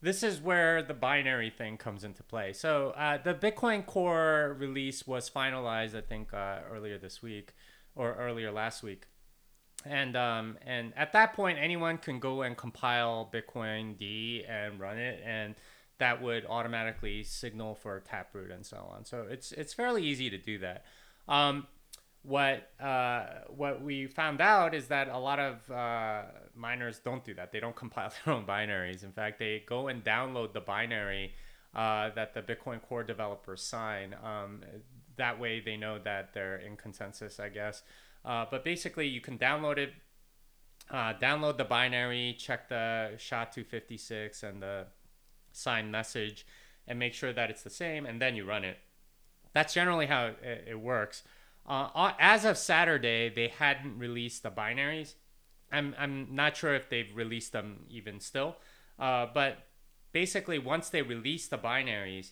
this 0.00 0.22
is 0.22 0.40
where 0.40 0.82
the 0.82 0.94
binary 0.94 1.50
thing 1.50 1.76
comes 1.76 2.04
into 2.04 2.22
play. 2.22 2.52
So 2.52 2.90
uh, 2.90 3.18
the 3.22 3.34
Bitcoin 3.34 3.84
Core 3.84 4.56
release 4.58 5.06
was 5.06 5.28
finalized, 5.28 5.96
I 5.96 6.02
think, 6.02 6.32
uh, 6.32 6.58
earlier 6.70 6.98
this 6.98 7.22
week 7.22 7.54
or 7.94 8.14
earlier 8.14 8.52
last 8.52 8.82
week. 8.82 9.06
And 9.84 10.16
um, 10.16 10.58
and 10.66 10.92
at 10.96 11.12
that 11.12 11.34
point, 11.34 11.58
anyone 11.60 11.98
can 11.98 12.18
go 12.18 12.42
and 12.42 12.56
compile 12.56 13.30
bitcoind 13.32 14.44
and 14.48 14.80
run 14.80 14.98
it, 14.98 15.22
and 15.24 15.54
that 15.98 16.20
would 16.20 16.44
automatically 16.46 17.22
signal 17.22 17.76
for 17.76 18.00
Taproot 18.00 18.50
and 18.50 18.66
so 18.66 18.90
on. 18.92 19.04
So 19.04 19.26
it's 19.30 19.52
it's 19.52 19.72
fairly 19.72 20.02
easy 20.04 20.30
to 20.30 20.38
do 20.38 20.58
that. 20.58 20.84
Um, 21.28 21.68
what 22.22 22.70
uh, 22.80 23.24
what 23.48 23.82
we 23.82 24.06
found 24.06 24.40
out 24.40 24.74
is 24.74 24.88
that 24.88 25.08
a 25.08 25.18
lot 25.18 25.38
of 25.38 25.70
uh, 25.70 26.22
miners 26.54 26.98
don't 26.98 27.24
do 27.24 27.34
that. 27.34 27.52
They 27.52 27.60
don't 27.60 27.76
compile 27.84 28.12
their 28.24 28.34
own 28.34 28.44
binaries. 28.44 29.04
In 29.04 29.12
fact, 29.12 29.38
they 29.38 29.62
go 29.66 29.88
and 29.88 30.04
download 30.04 30.52
the 30.52 30.60
binary 30.60 31.32
uh, 31.74 32.10
that 32.14 32.34
the 32.34 32.42
Bitcoin 32.42 32.82
Core 32.82 33.04
developers 33.04 33.62
sign. 33.62 34.14
Um, 34.22 34.62
that 35.16 35.38
way, 35.38 35.60
they 35.60 35.76
know 35.76 35.98
that 35.98 36.32
they're 36.32 36.56
in 36.56 36.76
consensus, 36.76 37.40
I 37.40 37.48
guess. 37.48 37.82
Uh, 38.24 38.46
but 38.50 38.64
basically, 38.64 39.06
you 39.06 39.20
can 39.20 39.38
download 39.38 39.78
it, 39.78 39.92
uh, 40.90 41.14
download 41.14 41.56
the 41.56 41.64
binary, 41.64 42.36
check 42.38 42.68
the 42.68 43.12
SHA-256 43.16 44.42
and 44.42 44.62
the 44.62 44.86
signed 45.52 45.90
message, 45.90 46.46
and 46.86 46.98
make 46.98 47.14
sure 47.14 47.32
that 47.32 47.50
it's 47.50 47.62
the 47.62 47.70
same, 47.70 48.06
and 48.06 48.20
then 48.20 48.36
you 48.36 48.44
run 48.44 48.64
it. 48.64 48.78
That's 49.54 49.74
generally 49.74 50.06
how 50.06 50.26
it, 50.42 50.64
it 50.68 50.80
works. 50.80 51.22
Uh, 51.68 52.12
as 52.18 52.46
of 52.46 52.56
Saturday, 52.56 53.28
they 53.28 53.48
hadn't 53.48 53.98
released 53.98 54.42
the 54.42 54.50
binaries. 54.50 55.14
I'm, 55.70 55.94
I'm 55.98 56.28
not 56.34 56.56
sure 56.56 56.74
if 56.74 56.88
they've 56.88 57.14
released 57.14 57.52
them 57.52 57.84
even 57.90 58.20
still. 58.20 58.56
Uh, 58.98 59.26
but 59.32 59.66
basically, 60.12 60.58
once 60.58 60.88
they 60.88 61.02
release 61.02 61.46
the 61.46 61.58
binaries, 61.58 62.30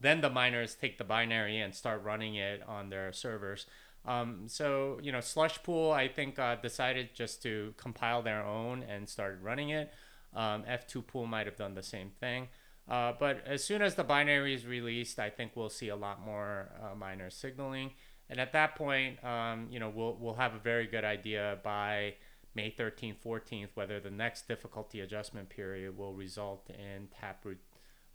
then 0.00 0.20
the 0.20 0.30
miners 0.30 0.76
take 0.76 0.98
the 0.98 1.04
binary 1.04 1.58
and 1.58 1.74
start 1.74 2.02
running 2.04 2.36
it 2.36 2.62
on 2.66 2.88
their 2.88 3.12
servers. 3.12 3.66
Um, 4.06 4.44
so, 4.46 4.98
you 5.02 5.12
know, 5.12 5.18
Slushpool, 5.18 5.92
I 5.92 6.08
think, 6.08 6.38
uh, 6.38 6.56
decided 6.56 7.10
just 7.12 7.42
to 7.42 7.74
compile 7.76 8.22
their 8.22 8.42
own 8.44 8.82
and 8.82 9.08
started 9.08 9.42
running 9.42 9.70
it. 9.70 9.92
Um, 10.34 10.62
F2 10.62 11.06
Pool 11.06 11.26
might 11.26 11.46
have 11.46 11.56
done 11.56 11.74
the 11.74 11.82
same 11.82 12.10
thing. 12.20 12.48
Uh, 12.88 13.12
but 13.18 13.42
as 13.46 13.62
soon 13.62 13.82
as 13.82 13.94
the 13.94 14.04
binary 14.04 14.54
is 14.54 14.66
released, 14.66 15.18
I 15.18 15.28
think 15.28 15.52
we'll 15.54 15.68
see 15.68 15.88
a 15.88 15.96
lot 15.96 16.24
more 16.24 16.70
uh, 16.80 16.94
miners 16.94 17.34
signaling. 17.34 17.92
And 18.30 18.40
at 18.40 18.52
that 18.52 18.76
point, 18.76 19.22
um, 19.24 19.66
you 19.70 19.80
know, 19.80 19.92
we'll 19.94 20.16
we'll 20.18 20.34
have 20.34 20.54
a 20.54 20.58
very 20.58 20.86
good 20.86 21.04
idea 21.04 21.58
by 21.62 22.14
May 22.54 22.70
13th, 22.70 23.16
14th 23.24 23.68
whether 23.74 24.00
the 24.00 24.10
next 24.10 24.48
difficulty 24.48 25.00
adjustment 25.00 25.50
period 25.50 25.98
will 25.98 26.14
result 26.14 26.70
in 26.70 27.08
Taproot 27.20 27.58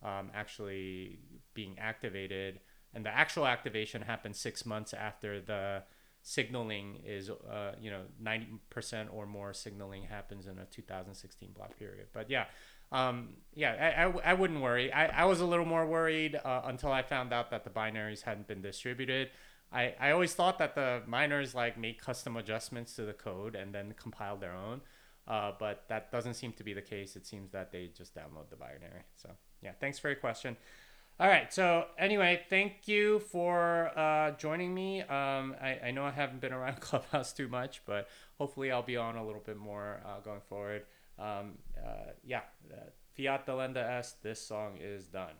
um, 0.01 0.31
actually 0.33 1.19
being 1.53 1.77
activated. 1.77 2.61
And 2.93 3.05
the 3.05 3.09
actual 3.09 3.45
activation 3.45 4.01
happens 4.01 4.39
six 4.39 4.65
months 4.65 4.93
after 4.93 5.41
the 5.41 5.83
signaling 6.21 7.01
is, 7.05 7.29
uh, 7.29 7.73
you 7.79 7.91
know, 7.91 8.01
90% 8.23 9.13
or 9.13 9.27
more 9.27 9.53
signaling 9.53 10.03
happens 10.03 10.47
in 10.47 10.57
a 10.57 10.65
2016 10.65 11.51
block 11.53 11.77
period. 11.77 12.07
But 12.13 12.29
yeah, 12.29 12.45
um, 12.91 13.35
yeah, 13.53 13.93
I, 13.97 14.05
I, 14.05 14.31
I, 14.31 14.33
wouldn't 14.33 14.61
worry. 14.61 14.91
I, 14.91 15.23
I 15.23 15.25
was 15.25 15.41
a 15.41 15.45
little 15.45 15.65
more 15.65 15.85
worried 15.85 16.39
uh, 16.43 16.61
until 16.65 16.91
I 16.91 17.03
found 17.03 17.33
out 17.33 17.51
that 17.51 17.63
the 17.63 17.69
binaries 17.69 18.23
hadn't 18.23 18.47
been 18.47 18.61
distributed. 18.61 19.29
I, 19.75 19.93
I 19.99 20.11
always 20.11 20.33
thought 20.33 20.57
that 20.59 20.73
the 20.73 21.01
miners 21.05 21.53
like 21.53 21.77
make 21.77 22.01
custom 22.01 22.37
adjustments 22.37 22.95
to 22.95 23.03
the 23.03 23.13
code 23.13 23.55
and 23.55 23.75
then 23.75 23.93
compile 23.97 24.37
their 24.37 24.53
own. 24.53 24.81
Uh, 25.27 25.51
but 25.59 25.83
that 25.89 26.11
doesn't 26.11 26.35
seem 26.35 26.53
to 26.53 26.63
be 26.63 26.73
the 26.73 26.81
case. 26.81 27.15
It 27.15 27.25
seems 27.25 27.51
that 27.51 27.71
they 27.71 27.89
just 27.95 28.15
download 28.15 28.49
the 28.49 28.55
binary. 28.55 29.03
So 29.15 29.29
yeah, 29.61 29.71
thanks 29.79 29.99
for 29.99 30.07
your 30.07 30.17
question. 30.17 30.55
All 31.19 31.27
right. 31.27 31.51
So 31.53 31.85
anyway, 31.97 32.41
thank 32.49 32.87
you 32.87 33.19
for 33.19 33.91
uh, 33.97 34.31
joining 34.31 34.73
me. 34.73 35.01
Um, 35.01 35.55
I, 35.61 35.79
I 35.85 35.91
know 35.91 36.03
I 36.05 36.11
haven't 36.11 36.41
been 36.41 36.53
around 36.53 36.79
Clubhouse 36.79 37.33
too 37.33 37.47
much, 37.47 37.81
but 37.85 38.07
hopefully 38.37 38.71
I'll 38.71 38.83
be 38.83 38.97
on 38.97 39.15
a 39.15 39.25
little 39.25 39.41
bit 39.41 39.57
more 39.57 40.01
uh, 40.05 40.19
going 40.21 40.41
forward. 40.41 40.83
Um, 41.17 41.53
uh, 41.77 42.11
yeah, 42.25 42.41
uh, 42.71 42.89
Fiat 43.15 43.47
Delenda 43.47 43.77
Est. 43.77 44.21
This 44.21 44.41
song 44.41 44.77
is 44.81 45.05
done. 45.05 45.33